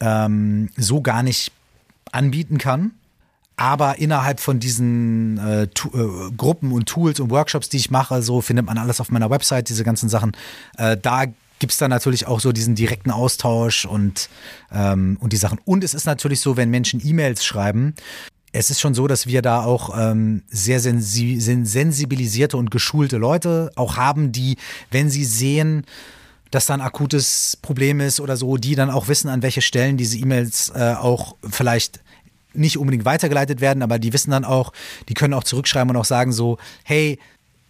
[0.00, 1.52] ähm, so gar nicht
[2.10, 2.92] anbieten kann
[3.62, 5.68] aber innerhalb von diesen äh, äh,
[6.36, 9.68] Gruppen und Tools und Workshops, die ich mache, so findet man alles auf meiner Website,
[9.68, 10.32] diese ganzen Sachen.
[10.78, 11.26] Äh, da
[11.60, 14.28] gibt es dann natürlich auch so diesen direkten Austausch und,
[14.72, 15.60] ähm, und die Sachen.
[15.64, 17.94] Und es ist natürlich so, wenn Menschen E-Mails schreiben,
[18.50, 23.70] es ist schon so, dass wir da auch ähm, sehr sensi sensibilisierte und geschulte Leute
[23.76, 24.56] auch haben, die,
[24.90, 25.86] wenn sie sehen,
[26.50, 29.96] dass da ein akutes Problem ist oder so, die dann auch wissen, an welche Stellen
[29.96, 32.00] diese E-Mails äh, auch vielleicht
[32.54, 34.72] nicht unbedingt weitergeleitet werden, aber die wissen dann auch,
[35.08, 37.18] die können auch zurückschreiben und auch sagen so, hey,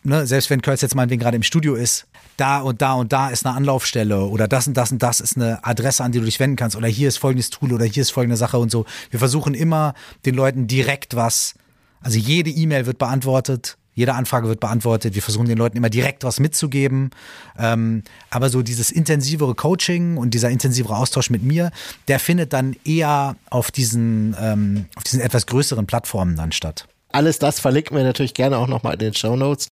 [0.04, 2.06] ne, selbst wenn Kurz jetzt meinetwegen gerade im Studio ist,
[2.36, 5.36] da und da und da ist eine Anlaufstelle oder das und das und das ist
[5.36, 8.02] eine Adresse, an die du dich wenden kannst oder hier ist folgendes Tool oder hier
[8.02, 8.86] ist folgende Sache und so.
[9.10, 11.54] Wir versuchen immer den Leuten direkt was,
[12.00, 15.14] also jede E-Mail wird beantwortet, jede Anfrage wird beantwortet.
[15.14, 17.10] Wir versuchen den Leuten immer direkt was mitzugeben.
[17.58, 21.70] Ähm, aber so dieses intensivere Coaching und dieser intensivere Austausch mit mir,
[22.08, 26.88] der findet dann eher auf diesen, ähm, auf diesen etwas größeren Plattformen dann statt.
[27.10, 29.68] Alles das verlinken wir natürlich gerne auch nochmal in den Show Notes.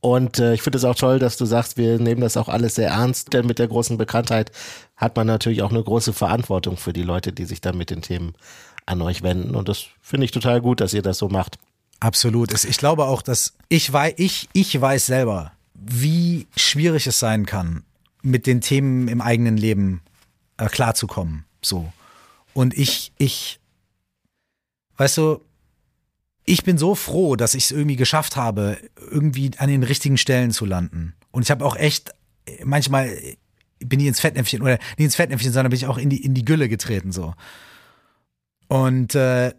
[0.00, 2.74] Und äh, ich finde es auch toll, dass du sagst, wir nehmen das auch alles
[2.74, 4.50] sehr ernst, denn mit der großen Bekanntheit
[4.96, 8.02] hat man natürlich auch eine große Verantwortung für die Leute, die sich dann mit den
[8.02, 8.34] Themen
[8.84, 9.54] an euch wenden.
[9.54, 11.56] Und das finde ich total gut, dass ihr das so macht.
[12.02, 12.52] Absolut.
[12.64, 17.84] Ich glaube auch, dass ich weiß, ich, ich weiß selber, wie schwierig es sein kann,
[18.22, 20.00] mit den Themen im eigenen Leben
[20.56, 21.44] äh, klarzukommen.
[21.62, 21.92] So.
[22.54, 23.60] Und ich, ich,
[24.96, 25.44] weißt du,
[26.44, 28.78] ich bin so froh, dass ich es irgendwie geschafft habe,
[29.12, 31.14] irgendwie an den richtigen Stellen zu landen.
[31.30, 32.12] Und ich habe auch echt,
[32.64, 33.16] manchmal
[33.78, 36.34] bin ich ins Fettnäpfchen, oder nicht ins Fettnäpfchen, sondern bin ich auch in die, in
[36.34, 37.34] die Gülle getreten, so.
[38.66, 39.52] Und äh,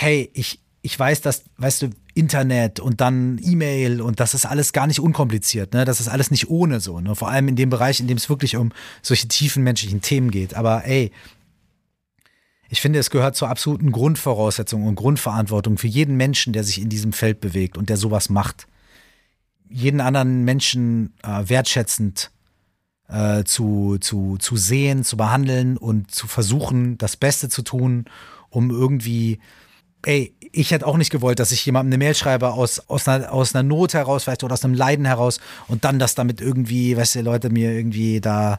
[0.00, 4.72] hey, ich, ich weiß, dass, weißt du, Internet und dann E-Mail und das ist alles
[4.72, 5.84] gar nicht unkompliziert, ne?
[5.84, 7.14] Das ist alles nicht ohne so, ne?
[7.14, 8.72] Vor allem in dem Bereich, in dem es wirklich um
[9.02, 10.54] solche tiefen menschlichen Themen geht.
[10.54, 11.12] Aber ey,
[12.68, 16.88] ich finde, es gehört zur absoluten Grundvoraussetzung und Grundverantwortung für jeden Menschen, der sich in
[16.88, 18.66] diesem Feld bewegt und der sowas macht,
[19.70, 22.30] jeden anderen Menschen äh, wertschätzend
[23.08, 28.06] äh, zu, zu, zu sehen, zu behandeln und zu versuchen, das Beste zu tun,
[28.50, 29.38] um irgendwie
[30.08, 33.30] ey, ich hätte auch nicht gewollt, dass ich jemandem eine Mail schreibe aus, aus, einer,
[33.30, 35.38] aus einer Not heraus, vielleicht oder aus einem Leiden heraus
[35.68, 38.58] und dann das damit irgendwie, weißt du, Leute mir irgendwie da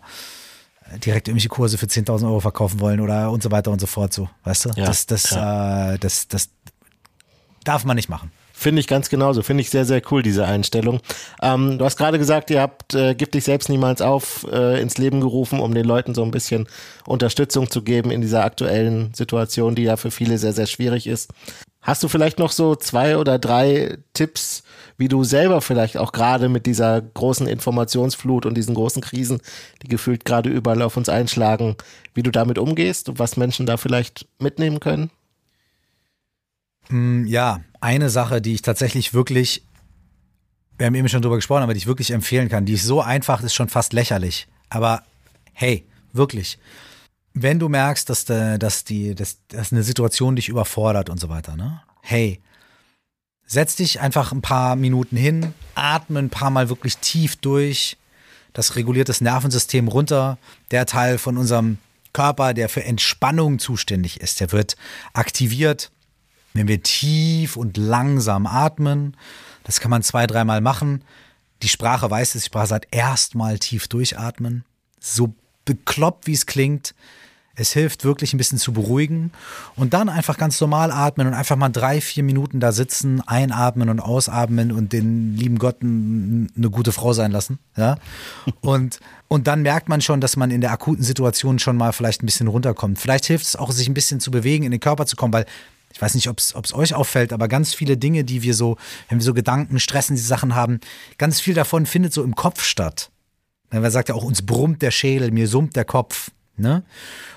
[1.04, 4.14] direkt irgendwelche Kurse für 10.000 Euro verkaufen wollen oder und so weiter und so fort,
[4.14, 4.70] so, weißt du?
[4.76, 5.94] Ja, das, das, ja.
[5.94, 6.50] äh, das, das
[7.64, 8.32] darf man nicht machen.
[8.60, 9.42] Finde ich ganz genauso.
[9.42, 11.00] Finde ich sehr, sehr cool, diese Einstellung.
[11.42, 14.98] Ähm, du hast gerade gesagt, ihr habt äh, Gib dich selbst niemals auf äh, ins
[14.98, 16.68] Leben gerufen, um den Leuten so ein bisschen
[17.08, 21.32] Unterstützung zu geben in dieser aktuellen Situation, die ja für viele sehr, sehr schwierig ist.
[21.82, 24.64] Hast du vielleicht noch so zwei oder drei Tipps,
[24.98, 29.40] wie du selber vielleicht auch gerade mit dieser großen Informationsflut und diesen großen Krisen,
[29.84, 31.78] die gefühlt gerade überall auf uns einschlagen,
[32.14, 35.12] wie du damit umgehst und was Menschen da vielleicht mitnehmen können?
[36.90, 39.64] Mm, ja, eine Sache, die ich tatsächlich wirklich,
[40.78, 43.02] wir haben eben schon drüber gesprochen, aber die ich wirklich empfehlen kann, die ist so
[43.02, 44.48] einfach, ist schon fast lächerlich.
[44.70, 45.04] Aber
[45.54, 46.58] hey, wirklich.
[47.34, 51.30] Wenn du merkst, dass, de, dass, die, dass, dass eine Situation dich überfordert und so
[51.30, 51.82] weiter, ne?
[52.02, 52.42] Hey,
[53.46, 57.98] setz dich einfach ein paar Minuten hin, atme ein paar Mal wirklich tief durch,
[58.54, 60.38] das reguliert das Nervensystem runter,
[60.72, 61.78] der Teil von unserem
[62.14, 64.76] Körper, der für Entspannung zuständig ist, der wird
[65.14, 65.92] aktiviert
[66.54, 69.16] wenn wir tief und langsam atmen,
[69.64, 71.04] das kann man zwei, dreimal machen.
[71.62, 74.64] Die Sprache weiß es, die Sprache sagt erstmal tief durchatmen.
[75.00, 75.34] So
[75.66, 76.96] bekloppt, wie es klingt.
[77.60, 79.32] Es hilft wirklich ein bisschen zu beruhigen
[79.76, 83.90] und dann einfach ganz normal atmen und einfach mal drei, vier Minuten da sitzen, einatmen
[83.90, 87.60] und ausatmen und den lieben Gott eine gute Frau sein lassen.
[87.76, 87.98] Ja?
[88.62, 92.24] Und, und dann merkt man schon, dass man in der akuten Situation schon mal vielleicht
[92.24, 92.98] ein bisschen runterkommt.
[92.98, 95.46] Vielleicht hilft es auch, sich ein bisschen zu bewegen, in den Körper zu kommen, weil
[95.94, 98.78] ich weiß nicht, ob es euch auffällt, aber ganz viele Dinge, die wir so,
[99.08, 100.80] wenn wir so Gedanken, Stressen, diese Sachen haben,
[101.18, 103.10] ganz viel davon findet so im Kopf statt.
[103.72, 106.32] Man sagt ja auch, uns brummt der Schädel, mir summt der Kopf.
[106.60, 106.84] Ne?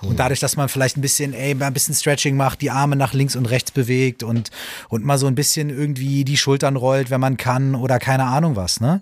[0.00, 3.12] Und dadurch, dass man vielleicht ein bisschen, ey, ein bisschen Stretching macht, die Arme nach
[3.12, 4.50] links und rechts bewegt und,
[4.88, 8.56] und mal so ein bisschen irgendwie die Schultern rollt, wenn man kann oder keine Ahnung
[8.56, 9.00] was, ne?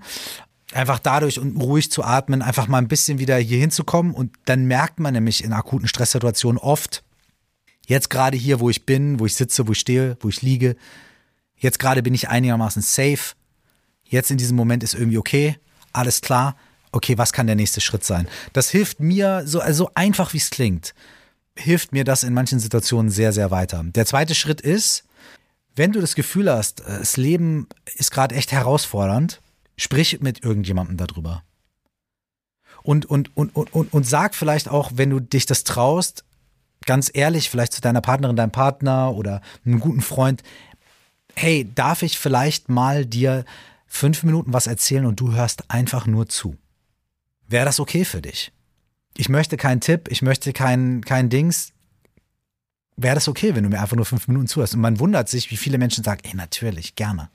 [0.72, 4.66] Einfach dadurch und ruhig zu atmen, einfach mal ein bisschen wieder hier hinzukommen und dann
[4.66, 7.02] merkt man nämlich in akuten Stresssituationen oft,
[7.90, 10.76] jetzt gerade hier, wo ich bin, wo ich sitze, wo ich stehe, wo ich liege,
[11.56, 13.34] jetzt gerade bin ich einigermaßen safe,
[14.04, 15.58] jetzt in diesem Moment ist irgendwie okay,
[15.92, 16.56] alles klar,
[16.92, 18.28] okay, was kann der nächste Schritt sein?
[18.52, 20.94] Das hilft mir, so also einfach wie es klingt,
[21.56, 23.82] hilft mir das in manchen Situationen sehr, sehr weiter.
[23.84, 25.02] Der zweite Schritt ist,
[25.74, 27.66] wenn du das Gefühl hast, äh, das Leben
[27.96, 29.40] ist gerade echt herausfordernd,
[29.76, 31.42] sprich mit irgendjemandem darüber.
[32.84, 36.24] Und, und, und, und, und, und sag vielleicht auch, wenn du dich das traust,
[36.86, 40.42] ganz ehrlich, vielleicht zu deiner Partnerin, deinem Partner oder einem guten Freund,
[41.34, 43.44] hey, darf ich vielleicht mal dir
[43.86, 46.56] fünf Minuten was erzählen und du hörst einfach nur zu?
[47.48, 48.52] Wäre das okay für dich?
[49.16, 51.72] Ich möchte keinen Tipp, ich möchte kein, kein Dings.
[52.96, 54.74] Wäre das okay, wenn du mir einfach nur fünf Minuten zuhörst?
[54.74, 57.28] Und man wundert sich, wie viele Menschen sagen, ey, natürlich, gerne.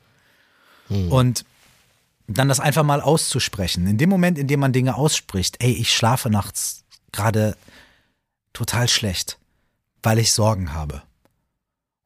[0.88, 1.12] Hm.
[1.12, 1.46] Und
[2.28, 3.86] dann das einfach mal auszusprechen.
[3.88, 7.56] In dem Moment, in dem man Dinge ausspricht, ey, ich schlafe nachts gerade
[8.56, 9.38] total schlecht,
[10.02, 11.04] weil ich Sorgen habe.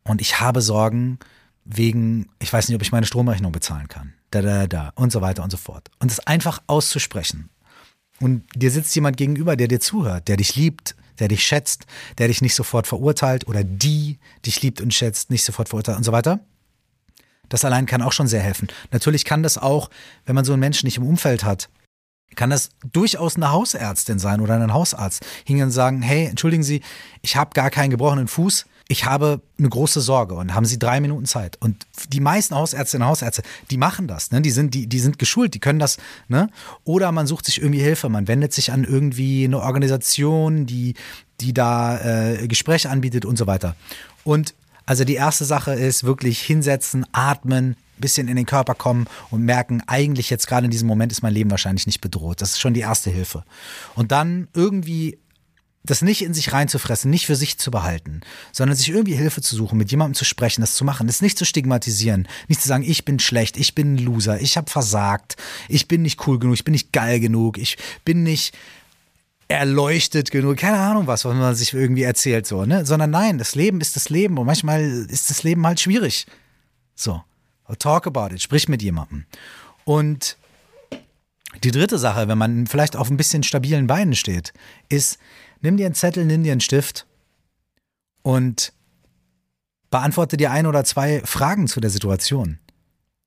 [0.03, 1.19] Und ich habe Sorgen
[1.63, 4.13] wegen, ich weiß nicht, ob ich meine Stromrechnung bezahlen kann.
[4.31, 5.89] Da, da, da und so weiter und so fort.
[5.99, 7.49] Und es einfach auszusprechen
[8.19, 11.85] und dir sitzt jemand gegenüber, der dir zuhört, der dich liebt, der dich schätzt,
[12.17, 16.03] der dich nicht sofort verurteilt oder die dich liebt und schätzt, nicht sofort verurteilt und
[16.03, 16.39] so weiter.
[17.47, 18.67] Das allein kann auch schon sehr helfen.
[18.91, 19.89] Natürlich kann das auch,
[20.25, 21.69] wenn man so einen Menschen nicht im Umfeld hat,
[22.35, 26.81] kann das durchaus eine Hausärztin sein oder ein Hausarzt hingehen und sagen, hey, entschuldigen Sie,
[27.21, 30.99] ich habe gar keinen gebrochenen Fuß, ich habe eine große Sorge und haben Sie drei
[30.99, 31.57] Minuten Zeit.
[31.59, 34.41] Und die meisten Hausärztinnen und Hausärzte, die machen das, ne?
[34.41, 36.49] Die sind, die, die sind geschult, die können das, ne?
[36.85, 40.95] Oder man sucht sich irgendwie Hilfe, man wendet sich an irgendwie eine Organisation, die,
[41.39, 43.75] die da äh, Gespräche anbietet und so weiter.
[44.23, 44.55] Und
[44.87, 49.81] also die erste Sache ist wirklich hinsetzen, atmen, bisschen in den Körper kommen und merken,
[49.87, 52.41] eigentlich jetzt gerade in diesem Moment ist mein Leben wahrscheinlich nicht bedroht.
[52.41, 53.43] Das ist schon die erste Hilfe.
[53.95, 55.17] Und dann irgendwie
[55.83, 58.21] das nicht in sich reinzufressen, nicht für sich zu behalten,
[58.51, 61.37] sondern sich irgendwie Hilfe zu suchen, mit jemandem zu sprechen, das zu machen, das nicht
[61.37, 65.37] zu stigmatisieren, nicht zu sagen, ich bin schlecht, ich bin ein Loser, ich habe versagt,
[65.67, 68.55] ich bin nicht cool genug, ich bin nicht geil genug, ich bin nicht
[69.47, 73.55] erleuchtet genug, keine Ahnung was, was man sich irgendwie erzählt so, ne, sondern nein, das
[73.55, 76.27] Leben ist das Leben und manchmal ist das Leben halt schwierig.
[76.93, 77.23] So,
[77.75, 79.25] talk about it, sprich mit jemandem.
[79.85, 80.37] Und
[81.63, 84.53] die dritte Sache, wenn man vielleicht auf ein bisschen stabilen Beinen steht,
[84.87, 85.17] ist,
[85.61, 87.05] nimm dir einen Zettel, nimm dir einen Stift
[88.21, 88.73] und
[89.89, 92.59] beantworte dir ein oder zwei Fragen zu der Situation.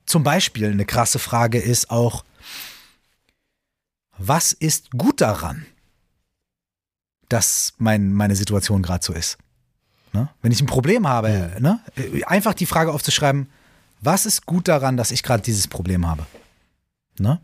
[0.06, 2.24] Zum Beispiel eine krasse Frage ist auch,
[4.18, 5.66] was ist gut daran,
[7.28, 9.38] dass mein, meine Situation gerade so ist?
[10.12, 10.28] Ne?
[10.42, 11.80] Wenn ich ein Problem habe, ne?
[12.26, 13.48] einfach die Frage aufzuschreiben,
[14.02, 16.26] was ist gut daran, dass ich gerade dieses Problem habe?
[17.18, 17.40] Ne?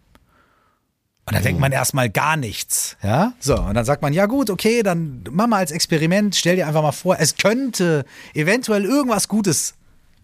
[1.25, 2.97] Und dann denkt man erstmal gar nichts.
[3.03, 3.61] Ja, so.
[3.61, 6.83] Und dann sagt man, ja gut, okay, dann mach mal als Experiment, stell dir einfach
[6.83, 9.75] mal vor, es könnte eventuell irgendwas Gutes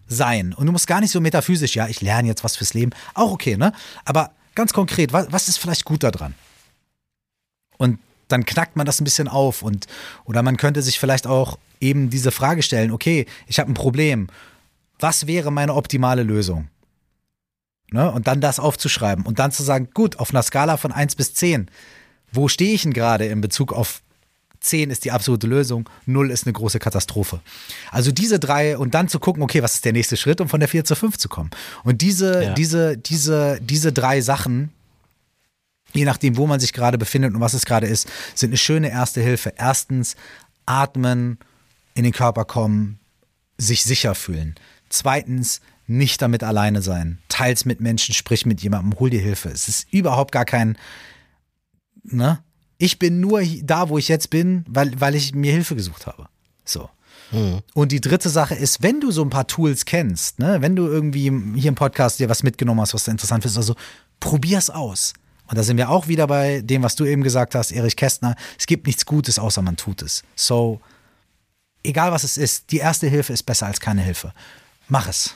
[0.07, 0.53] sein.
[0.53, 2.91] Und du musst gar nicht so metaphysisch, ja, ich lerne jetzt was fürs Leben.
[3.13, 3.71] Auch okay, ne?
[4.03, 6.33] Aber ganz konkret, was, was ist vielleicht gut daran?
[7.77, 9.85] Und dann knackt man das ein bisschen auf und
[10.23, 14.27] oder man könnte sich vielleicht auch eben diese Frage stellen, okay, ich habe ein Problem.
[14.99, 16.69] Was wäre meine optimale Lösung?
[17.91, 18.11] Ne?
[18.11, 21.33] Und dann das aufzuschreiben und dann zu sagen, gut, auf einer Skala von 1 bis
[21.33, 21.69] 10,
[22.31, 24.01] wo stehe ich denn gerade in Bezug auf
[24.65, 27.39] 10 ist die absolute Lösung, 0 ist eine große Katastrophe.
[27.91, 30.59] Also diese drei und dann zu gucken, okay, was ist der nächste Schritt, um von
[30.59, 31.51] der 4 zur 5 zu kommen.
[31.83, 32.53] Und diese, ja.
[32.53, 34.71] diese, diese, diese drei Sachen,
[35.93, 38.89] je nachdem, wo man sich gerade befindet und was es gerade ist, sind eine schöne
[38.89, 39.53] erste Hilfe.
[39.55, 40.15] Erstens,
[40.65, 41.37] atmen,
[41.93, 42.99] in den Körper kommen,
[43.57, 44.55] sich sicher fühlen.
[44.89, 47.19] Zweitens, nicht damit alleine sein.
[47.29, 49.49] Teils mit Menschen, sprich mit jemandem, hol dir Hilfe.
[49.49, 50.77] Es ist überhaupt gar kein,
[52.03, 52.39] ne?
[52.77, 56.27] Ich bin nur da, wo ich jetzt bin, weil, weil ich mir Hilfe gesucht habe.
[56.65, 56.89] So.
[57.31, 57.61] Mhm.
[57.73, 60.85] Und die dritte Sache ist, wenn du so ein paar Tools kennst, ne, wenn du
[60.85, 63.75] irgendwie hier im Podcast dir was mitgenommen hast, was du interessant findest, also
[64.19, 65.13] probier's aus.
[65.47, 68.35] Und da sind wir auch wieder bei dem, was du eben gesagt hast, Erich Kästner.
[68.57, 70.23] Es gibt nichts Gutes, außer man tut es.
[70.35, 70.81] So,
[71.83, 74.33] egal was es ist, die erste Hilfe ist besser als keine Hilfe.
[74.87, 75.35] Mach es.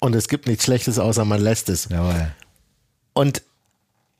[0.00, 1.88] Und es gibt nichts Schlechtes, außer man lässt es.
[1.88, 2.32] Jawohl.
[3.14, 3.42] Und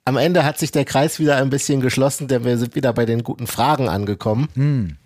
[0.04, 3.06] am Ende hat sich der Kreis wieder ein bisschen geschlossen, denn wir sind wieder bei
[3.06, 4.48] den guten Fragen angekommen.
[4.54, 4.96] Hm.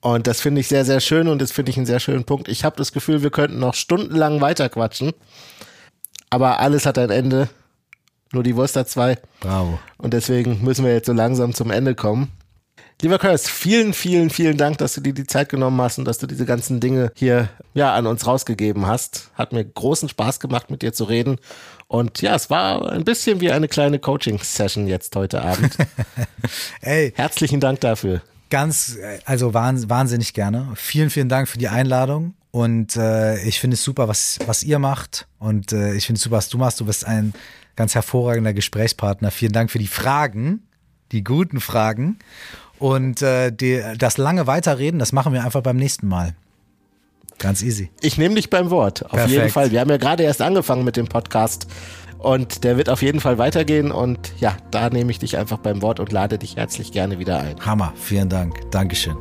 [0.00, 2.48] Und das finde ich sehr, sehr schön und das finde ich einen sehr schönen Punkt.
[2.48, 5.12] Ich habe das Gefühl, wir könnten noch stundenlang weiterquatschen.
[6.30, 7.48] Aber alles hat ein Ende.
[8.32, 9.18] Nur die Wurst hat zwei.
[9.40, 9.78] Bravo.
[9.98, 12.30] Und deswegen müssen wir jetzt so langsam zum Ende kommen.
[13.02, 16.18] Lieber Kurs, vielen, vielen, vielen Dank, dass du dir die Zeit genommen hast und dass
[16.18, 19.30] du diese ganzen Dinge hier ja an uns rausgegeben hast.
[19.34, 21.38] Hat mir großen Spaß gemacht, mit dir zu reden.
[21.88, 25.74] Und ja, es war ein bisschen wie eine kleine Coaching-Session jetzt heute Abend.
[26.82, 28.20] Ey, Herzlichen Dank dafür.
[28.50, 30.68] ganz, also wahns- wahnsinnig gerne.
[30.74, 32.34] Vielen, vielen Dank für die Einladung.
[32.50, 35.26] Und äh, ich finde es super, was, was ihr macht.
[35.38, 36.78] Und äh, ich finde es super, was du machst.
[36.80, 37.32] Du bist ein
[37.76, 39.30] ganz hervorragender Gesprächspartner.
[39.30, 40.64] Vielen Dank für die Fragen,
[41.12, 42.18] die guten Fragen.
[42.80, 46.34] Und äh, die, das lange Weiterreden, das machen wir einfach beim nächsten Mal.
[47.38, 47.90] Ganz easy.
[48.00, 49.04] Ich nehme dich beim Wort.
[49.04, 49.32] Auf Perfekt.
[49.32, 49.70] jeden Fall.
[49.70, 51.68] Wir haben ja gerade erst angefangen mit dem Podcast.
[52.18, 53.92] Und der wird auf jeden Fall weitergehen.
[53.92, 57.38] Und ja, da nehme ich dich einfach beim Wort und lade dich herzlich gerne wieder
[57.38, 57.58] ein.
[57.64, 57.94] Hammer.
[57.96, 58.70] Vielen Dank.
[58.70, 59.16] Dankeschön.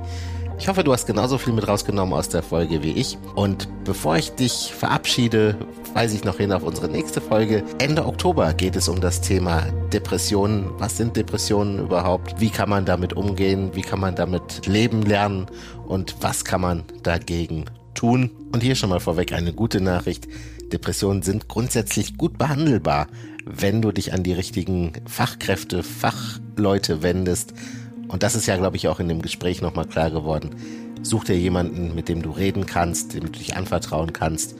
[0.60, 3.16] Ich hoffe, du hast genauso viel mit rausgenommen aus der Folge wie ich.
[3.36, 5.56] Und bevor ich dich verabschiede,
[5.94, 7.62] weise ich noch hin auf unsere nächste Folge.
[7.78, 10.70] Ende Oktober geht es um das Thema Depressionen.
[10.78, 12.40] Was sind Depressionen überhaupt?
[12.40, 13.70] Wie kann man damit umgehen?
[13.74, 15.46] Wie kann man damit leben lernen?
[15.86, 18.30] Und was kann man dagegen tun?
[18.52, 20.26] Und hier schon mal vorweg eine gute Nachricht.
[20.72, 23.06] Depressionen sind grundsätzlich gut behandelbar,
[23.46, 27.54] wenn du dich an die richtigen Fachkräfte, Fachleute wendest.
[28.08, 30.50] Und das ist ja, glaube ich, auch in dem Gespräch nochmal klar geworden.
[31.02, 34.56] Such dir jemanden, mit dem du reden kannst, dem du dich anvertrauen kannst.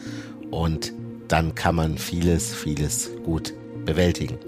[0.51, 0.92] Und
[1.28, 3.53] dann kann man vieles, vieles gut
[3.84, 4.38] bewältigen.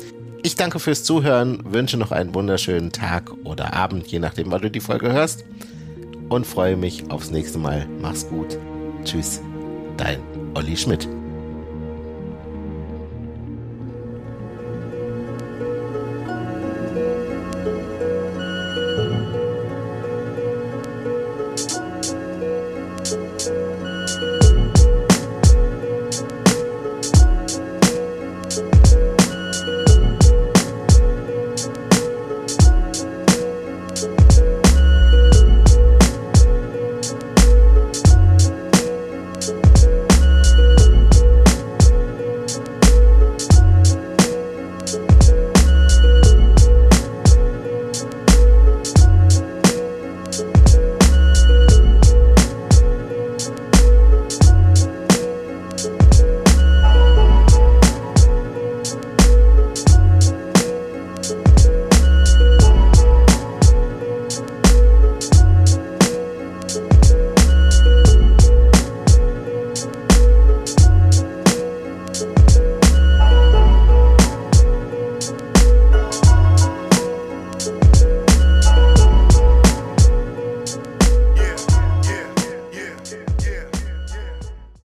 [0.42, 4.70] Ich danke fürs Zuhören, wünsche noch einen wunderschönen Tag oder Abend, je nachdem, wann du
[4.70, 5.44] die Folge hörst.
[6.28, 7.86] Und freue mich aufs nächste Mal.
[8.00, 8.56] Mach's gut.
[9.04, 9.40] Tschüss.
[9.96, 10.20] Dein
[10.54, 11.08] Olli Schmidt.